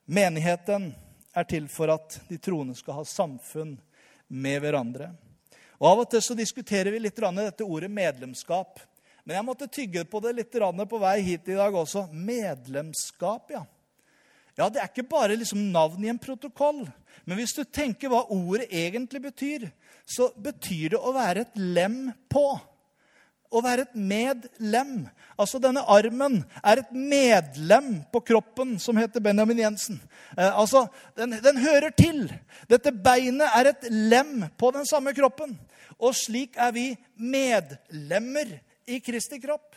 Menigheten 0.06 0.90
er 1.36 1.48
til 1.48 1.68
for 1.68 1.92
at 1.92 2.20
de 2.28 2.38
troende 2.38 2.76
skal 2.76 3.00
ha 3.00 3.08
samfunn 3.08 3.76
med 4.28 4.60
hverandre. 4.62 5.10
Og 5.78 5.88
Av 5.90 6.02
og 6.04 6.10
til 6.10 6.22
så 6.24 6.36
diskuterer 6.36 6.92
vi 6.94 7.02
litt 7.04 7.16
dette 7.16 7.64
ordet 7.64 7.90
medlemskap. 7.90 8.80
Men 9.24 9.36
jeg 9.36 9.44
måtte 9.44 9.66
tygge 9.68 10.04
på 10.04 10.20
det 10.22 10.36
litt 10.36 10.52
på 10.52 10.98
vei 11.02 11.20
hit 11.20 11.48
i 11.48 11.58
dag 11.58 11.74
også. 11.74 12.06
Medlemskap, 12.12 13.50
ja. 13.50 13.64
Ja, 14.56 14.68
Det 14.68 14.80
er 14.80 14.88
ikke 14.88 15.08
bare 15.08 15.36
liksom 15.36 15.72
navn 15.72 16.04
i 16.04 16.08
en 16.08 16.18
protokoll. 16.18 16.86
Men 17.24 17.36
hvis 17.36 17.52
du 17.52 17.64
tenker 17.64 18.08
hva 18.08 18.22
ordet 18.30 18.70
egentlig 18.70 19.20
betyr, 19.20 19.70
så 20.06 20.30
betyr 20.36 20.94
det 20.94 21.00
å 21.00 21.12
være 21.12 21.44
et 21.44 21.58
lem 21.58 22.12
på. 22.30 22.56
Å 23.56 23.62
være 23.64 23.86
et 23.86 23.94
medlem. 23.96 25.06
Altså 25.40 25.60
Denne 25.62 25.84
armen 25.92 26.42
er 26.60 26.82
et 26.82 26.90
medlem 26.92 28.02
på 28.12 28.20
kroppen 28.32 28.74
som 28.82 28.98
heter 29.00 29.24
Benjamin 29.24 29.62
Jensen. 29.64 30.00
Eh, 30.36 30.50
altså, 30.50 30.86
den, 31.16 31.38
den 31.44 31.62
hører 31.64 31.94
til. 31.96 32.26
Dette 32.68 32.92
beinet 32.92 33.48
er 33.56 33.72
et 33.72 33.88
lem 33.88 34.44
på 34.60 34.72
den 34.76 34.84
samme 34.88 35.16
kroppen. 35.16 35.56
Og 35.96 36.12
slik 36.16 36.58
er 36.60 36.74
vi 36.76 36.90
medlemmer 37.16 38.58
i 38.86 39.00
Kristi 39.00 39.40
kropp. 39.40 39.72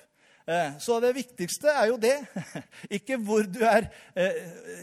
Eh, 0.50 0.78
så 0.80 0.98
det 1.00 1.14
viktigste 1.16 1.72
er 1.72 1.92
jo 1.92 2.00
det. 2.02 2.18
Ikke 3.00 3.20
hvor 3.22 3.46
du 3.48 3.62
er 3.64 3.88
eh, 4.18 4.42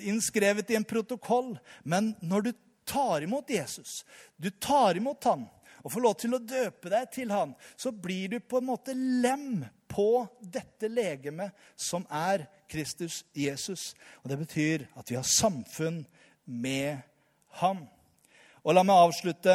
innskrevet 0.08 0.70
i 0.70 0.78
en 0.78 0.86
protokoll, 0.86 1.56
men 1.84 2.14
når 2.22 2.48
du 2.48 2.52
tar 2.86 3.26
imot 3.26 3.50
Jesus, 3.50 4.04
du 4.38 4.48
tar 4.62 4.96
imot 4.96 5.26
han, 5.26 5.42
og 5.86 5.92
får 5.94 6.02
lov 6.02 6.14
til 6.18 6.34
å 6.34 6.42
døpe 6.42 6.90
deg 6.90 7.10
til 7.14 7.30
han, 7.30 7.52
så 7.78 7.92
blir 7.94 8.32
du 8.32 8.40
på 8.42 8.58
en 8.58 8.66
måte 8.72 8.94
lem 8.96 9.60
på 9.86 10.26
dette 10.42 10.90
legemet 10.90 11.54
som 11.78 12.02
er 12.10 12.48
Kristus 12.66 13.20
Jesus. 13.30 13.92
Og 14.24 14.32
Det 14.32 14.38
betyr 14.40 14.86
at 14.98 15.06
vi 15.06 15.14
har 15.14 15.28
samfunn 15.30 16.00
med 16.42 16.98
ham. 17.62 17.84
Og 18.66 18.74
La 18.74 18.82
meg 18.82 18.98
avslutte 18.98 19.54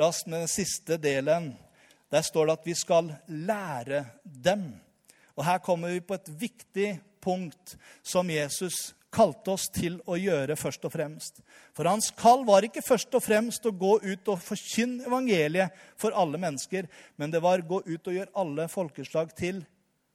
raskt 0.00 0.30
med 0.32 0.46
den 0.46 0.52
siste 0.56 0.96
delen 0.96 1.52
der 2.08 2.24
står 2.24 2.48
det 2.48 2.56
at 2.56 2.66
vi 2.70 2.74
skal 2.80 3.12
lære 3.28 4.06
dem. 4.24 4.70
Og 5.36 5.44
her 5.44 5.60
kommer 5.60 5.92
vi 5.92 6.00
på 6.00 6.16
et 6.16 6.30
viktig 6.40 6.94
punkt 7.20 7.76
som 8.00 8.30
Jesus 8.32 8.94
kalte 9.14 9.54
oss 9.54 9.68
til 9.72 9.96
å 10.08 10.18
gjøre 10.20 10.56
først 10.58 10.84
og 10.84 10.92
fremst. 10.92 11.40
For 11.76 11.88
hans 11.88 12.10
kall 12.18 12.44
var 12.48 12.66
ikke 12.66 12.84
først 12.84 13.14
og 13.16 13.24
fremst 13.24 13.66
å 13.66 13.72
gå 13.72 13.94
ut 14.04 14.30
og 14.30 14.40
forkynne 14.44 15.06
evangeliet 15.08 15.74
for 16.00 16.16
alle 16.16 16.40
mennesker, 16.40 16.88
men 17.16 17.32
det 17.32 17.42
var 17.44 17.62
å 17.62 17.68
gå 17.68 17.82
ut 17.86 18.10
og 18.10 18.18
gjøre 18.18 18.34
alle 18.42 18.68
folkeslag 18.72 19.32
til 19.38 19.62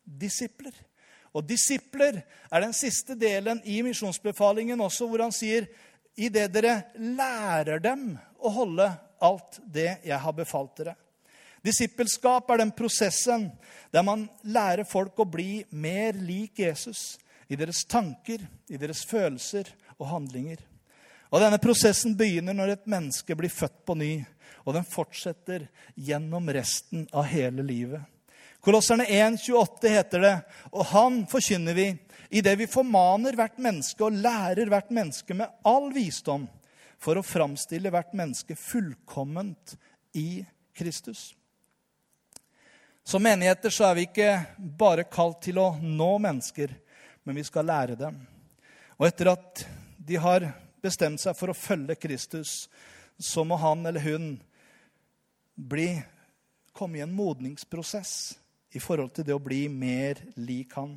disipler. 0.04 0.76
Og 1.34 1.46
disipler 1.50 2.22
er 2.22 2.62
den 2.62 2.76
siste 2.78 3.18
delen 3.18 3.64
i 3.66 3.80
misjonsbefalingen 3.86 4.82
også, 4.86 5.08
hvor 5.10 5.26
han 5.26 5.34
sier 5.34 5.66
idet 6.14 6.52
dere 6.54 6.84
lærer 6.94 7.82
dem 7.82 8.12
å 8.38 8.52
holde 8.54 8.92
alt 9.24 9.58
det 9.66 9.96
jeg 10.06 10.20
har 10.22 10.38
befalt 10.38 10.76
dere. 10.78 10.94
Disippelskap 11.64 12.50
er 12.52 12.60
den 12.60 12.74
prosessen 12.76 13.48
der 13.94 14.04
man 14.06 14.28
lærer 14.44 14.86
folk 14.86 15.18
å 15.24 15.26
bli 15.26 15.64
mer 15.72 16.18
lik 16.20 16.60
Jesus 16.60 17.14
i 17.54 17.60
deres 17.60 17.84
tanker, 17.90 18.42
i 18.70 18.80
deres 18.82 19.04
følelser 19.06 19.70
og 20.00 20.10
handlinger. 20.10 20.62
Og 21.34 21.42
Denne 21.42 21.58
prosessen 21.62 22.18
begynner 22.18 22.54
når 22.58 22.76
et 22.76 22.90
menneske 22.90 23.38
blir 23.38 23.54
født 23.54 23.80
på 23.88 23.96
ny, 23.98 24.14
og 24.64 24.76
den 24.78 24.86
fortsetter 24.88 25.68
gjennom 25.96 26.50
resten 26.54 27.08
av 27.12 27.28
hele 27.32 27.66
livet. 27.66 28.02
Kolosserne 28.64 29.04
1,28 29.10 29.90
heter 29.92 30.24
det, 30.24 30.36
og 30.72 30.86
han 30.94 31.24
forkynner 31.28 31.76
vi 31.76 31.88
idet 32.34 32.56
vi 32.62 32.70
formaner 32.70 33.36
hvert 33.36 33.58
menneske 33.62 34.06
og 34.06 34.16
lærer 34.24 34.70
hvert 34.72 34.94
menneske 34.94 35.36
med 35.36 35.52
all 35.68 35.90
visdom 35.94 36.46
for 37.02 37.20
å 37.20 37.26
framstille 37.26 37.92
hvert 37.92 38.14
menneske 38.16 38.56
fullkomment 38.56 39.76
i 40.16 40.46
Kristus. 40.78 41.34
Som 43.04 43.26
menigheter 43.26 43.74
så 43.74 43.90
er 43.90 43.98
vi 43.98 44.08
ikke 44.08 44.30
bare 44.80 45.04
kalt 45.12 45.42
til 45.44 45.60
å 45.60 45.74
nå 45.82 46.14
mennesker, 46.24 46.72
men 47.24 47.36
vi 47.36 47.44
skal 47.48 47.68
lære 47.68 47.96
dem. 48.00 48.20
Og 49.00 49.08
etter 49.08 49.32
at 49.34 49.64
de 49.98 50.20
har 50.20 50.46
bestemt 50.84 51.22
seg 51.22 51.36
for 51.38 51.52
å 51.52 51.58
følge 51.58 51.96
Kristus, 52.00 52.68
så 53.20 53.46
må 53.48 53.58
han 53.62 53.86
eller 53.88 54.04
hun 54.04 54.28
bli, 55.56 55.90
komme 56.74 57.00
i 57.00 57.04
en 57.06 57.14
modningsprosess 57.14 58.14
i 58.74 58.82
forhold 58.82 59.14
til 59.14 59.28
det 59.28 59.36
å 59.36 59.44
bli 59.44 59.68
mer 59.70 60.20
lik 60.42 60.74
han. 60.80 60.96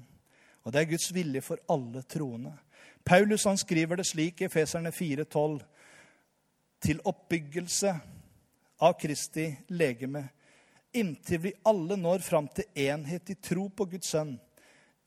Og 0.65 0.73
det 0.73 0.81
er 0.81 0.91
Guds 0.91 1.11
vilje 1.15 1.43
for 1.45 1.61
alle 1.71 2.03
troende. 2.09 2.55
Paulus 3.07 3.45
han 3.47 3.59
skriver 3.61 4.01
det 4.01 4.09
slik 4.09 4.41
i 4.41 4.49
Efeserne 4.49 4.91
4,12.: 4.91 5.61
Til 6.83 7.03
oppbyggelse 7.05 7.93
av 8.83 8.97
Kristi 8.99 9.47
legeme 9.69 10.25
inntil 10.97 11.41
vi 11.45 11.53
alle 11.69 11.97
når 12.01 12.25
fram 12.25 12.49
til 12.49 12.65
enhet 12.89 13.31
i 13.31 13.37
tro 13.41 13.69
på 13.69 13.87
Guds 13.93 14.11
sønn 14.15 14.35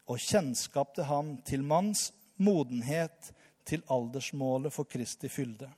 og 0.10 0.18
kjennskap 0.18 0.96
til 0.98 1.06
ham, 1.06 1.36
til 1.46 1.64
manns 1.64 2.10
modenhet, 2.42 3.32
til 3.66 3.84
aldersmålet 3.92 4.74
for 4.74 4.90
Kristi 4.90 5.30
fylde. 5.30 5.70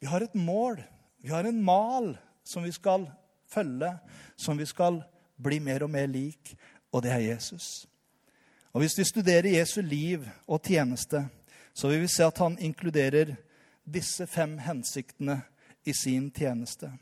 Vi 0.00 0.06
har 0.06 0.22
et 0.22 0.34
mål, 0.34 0.78
vi 1.18 1.30
har 1.30 1.46
en 1.46 1.62
mal 1.62 2.14
som 2.44 2.62
vi 2.62 2.72
skal 2.72 3.08
følge, 3.50 3.90
som 4.36 4.58
vi 4.58 4.66
skal 4.66 5.02
bli 5.42 5.58
mer 5.58 5.82
og 5.82 5.90
mer 5.90 6.06
lik, 6.06 6.54
og 6.92 7.02
det 7.02 7.12
er 7.12 7.26
Jesus. 7.32 7.86
Og 8.72 8.80
Hvis 8.80 8.98
vi 8.98 9.04
studerer 9.04 9.58
Jesu 9.58 9.80
liv 9.82 10.28
og 10.46 10.62
tjeneste, 10.62 11.26
så 11.74 11.88
vil 11.88 12.00
vi 12.00 12.08
se 12.08 12.24
at 12.24 12.38
han 12.38 12.58
inkluderer 12.58 13.34
disse 13.84 14.26
fem 14.26 14.58
hensiktene 14.58 15.40
i 15.84 15.92
sin 15.92 16.30
tjeneste. 16.30 16.92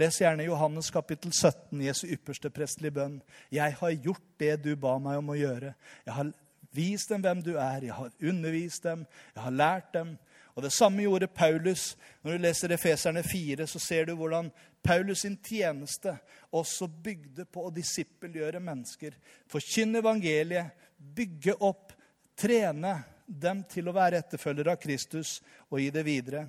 Les 0.00 0.16
gjerne 0.20 0.46
Johannes 0.46 0.88
kapittel 0.90 1.32
17, 1.32 1.80
Jesu 1.84 2.06
ypperste 2.14 2.48
prestelige 2.54 2.94
bønn. 2.96 3.18
Jeg 3.52 3.74
har 3.76 3.96
gjort 4.00 4.22
det 4.40 4.54
du 4.64 4.70
ba 4.80 4.94
meg 5.02 5.18
om 5.20 5.32
å 5.34 5.36
gjøre. 5.36 5.74
Jeg 6.06 6.14
har 6.16 6.30
vist 6.72 7.10
dem 7.12 7.24
hvem 7.24 7.42
du 7.44 7.50
er, 7.58 7.84
jeg 7.84 7.96
har 7.98 8.30
undervist 8.30 8.86
dem, 8.86 9.02
jeg 9.34 9.42
har 9.44 9.56
lært 9.58 9.90
dem. 9.92 10.14
Og 10.54 10.62
Det 10.64 10.72
samme 10.72 11.04
gjorde 11.04 11.28
Paulus. 11.28 11.98
Når 12.22 12.32
du 12.32 12.44
leser 12.46 12.72
Efeserne 12.72 13.22
4, 13.26 13.66
så 13.66 13.78
ser 13.82 14.08
du 14.08 14.14
hvordan 14.16 14.48
Paulus 14.82 15.26
sin 15.26 15.36
tjeneste 15.36 16.16
også 16.52 16.88
bygde 17.04 17.44
på 17.44 17.66
å 17.66 17.74
disippelgjøre 17.74 18.60
mennesker. 18.60 19.18
Forkynne 19.52 20.00
evangeliet, 20.00 20.72
bygge 20.96 21.58
opp, 21.60 21.92
trene 22.40 22.96
dem 23.30 23.62
til 23.70 23.88
å 23.88 23.94
være 23.94 24.18
etterfølgere 24.18 24.74
av 24.74 24.80
Kristus 24.82 25.38
og 25.68 25.78
gi 25.78 25.90
det 25.94 26.02
videre. 26.06 26.46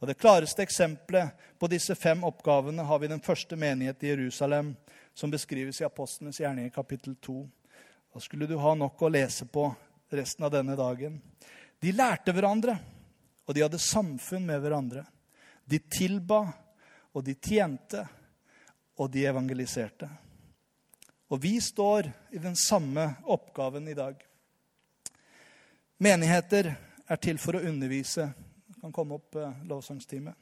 Og 0.00 0.08
Det 0.08 0.18
klareste 0.18 0.64
eksempelet 0.64 1.30
på 1.58 1.68
disse 1.70 1.94
fem 1.94 2.24
oppgavene 2.26 2.84
har 2.84 2.98
vi 2.98 3.10
den 3.12 3.22
første 3.22 3.56
menighet 3.56 4.02
i 4.02 4.10
Jerusalem, 4.10 4.74
som 5.14 5.30
beskrives 5.30 5.80
i 5.80 5.86
Apostlenes 5.86 6.40
gjerning 6.40 6.66
i 6.66 6.74
kapittel 6.74 7.14
2. 7.22 7.38
Da 8.14 8.20
skulle 8.20 8.48
du 8.50 8.56
ha 8.58 8.74
nok 8.74 9.02
å 9.02 9.12
lese 9.12 9.46
på 9.46 9.68
resten 10.10 10.44
av 10.44 10.52
denne 10.52 10.74
dagen. 10.76 11.20
De 11.80 11.94
lærte 11.94 12.34
hverandre, 12.34 12.76
og 13.46 13.54
de 13.54 13.62
hadde 13.62 13.80
samfunn 13.82 14.46
med 14.48 14.60
hverandre. 14.62 15.06
De 15.64 15.78
tilba, 15.78 16.42
og 17.14 17.24
de 17.24 17.36
tjente, 17.38 18.02
og 18.98 19.10
de 19.10 19.24
evangeliserte. 19.26 20.08
Og 21.30 21.40
vi 21.42 21.56
står 21.62 22.10
i 22.34 22.42
den 22.42 22.56
samme 22.58 23.08
oppgaven 23.30 23.88
i 23.88 23.96
dag. 23.96 24.18
Menigheter 26.04 26.66
er 27.08 27.16
til 27.16 27.38
for 27.40 27.56
å 27.56 27.64
undervise 27.64 28.26
kan 28.84 28.92
komme 28.92 29.16
opp 29.16 29.36
eh, 29.40 29.52
lovsangstime. 29.64 30.34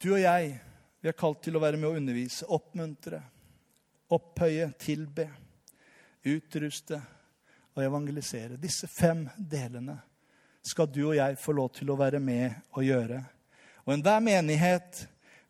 Du 0.00 0.14
og 0.14 0.22
jeg, 0.22 0.54
vi 1.04 1.10
er 1.10 1.16
kalt 1.18 1.42
til 1.44 1.58
å 1.58 1.60
være 1.60 1.76
med 1.76 1.90
å 1.90 1.98
undervise, 1.98 2.46
oppmuntre, 2.48 3.18
opphøye, 4.16 4.70
tilbe, 4.80 5.26
utruste 6.24 7.02
og 7.74 7.82
evangelisere. 7.84 8.56
Disse 8.56 8.88
fem 8.88 9.26
delene 9.36 9.98
skal 10.64 10.88
du 10.88 11.02
og 11.10 11.18
jeg 11.18 11.36
få 11.42 11.52
lov 11.58 11.68
til 11.76 11.92
å 11.92 11.98
være 12.00 12.22
med 12.24 12.54
og 12.78 12.86
gjøre. 12.86 13.18
Og 13.84 13.92
enhver 13.98 14.24
menighet 14.24 15.02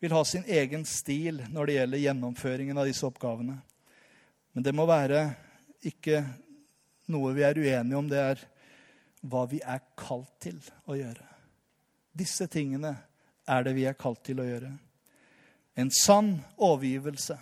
vil 0.03 0.17
ha 0.17 0.25
sin 0.27 0.43
egen 0.43 0.83
stil 0.83 1.39
når 1.47 1.71
det 1.71 1.77
gjelder 1.79 2.03
gjennomføringen 2.03 2.83
av 2.83 2.91
disse 2.91 3.07
oppgavene. 3.07 3.55
Men 4.51 4.67
det 4.67 4.75
må 4.75 4.83
være 4.89 5.23
ikke 5.87 6.23
noe 7.11 7.33
vi 7.35 7.45
er 7.45 7.57
uenige 7.57 7.97
om. 7.97 8.09
Det 8.09 8.21
er 8.21 8.43
hva 9.21 9.45
vi 9.49 9.61
er 9.61 9.83
kalt 9.99 10.31
til 10.41 10.57
å 10.89 10.97
gjøre. 10.97 11.27
Disse 12.11 12.47
tingene 12.51 12.95
er 13.47 13.65
det 13.65 13.75
vi 13.77 13.85
er 13.89 13.97
kalt 13.99 14.23
til 14.25 14.41
å 14.41 14.47
gjøre. 14.47 14.71
En 15.79 15.91
sann 15.95 16.35
overgivelse 16.57 17.37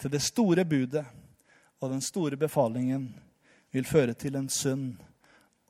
til 0.00 0.12
det 0.14 0.22
store 0.24 0.64
budet 0.64 1.04
og 1.80 1.92
den 1.92 2.02
store 2.04 2.38
befalingen 2.40 3.10
vil 3.74 3.86
føre 3.88 4.14
til 4.16 4.38
en 4.38 4.48
sunn 4.48 4.94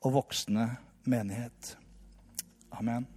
og 0.05 0.15
voksende 0.21 0.69
menighet. 1.09 1.75
Amen. 2.71 3.14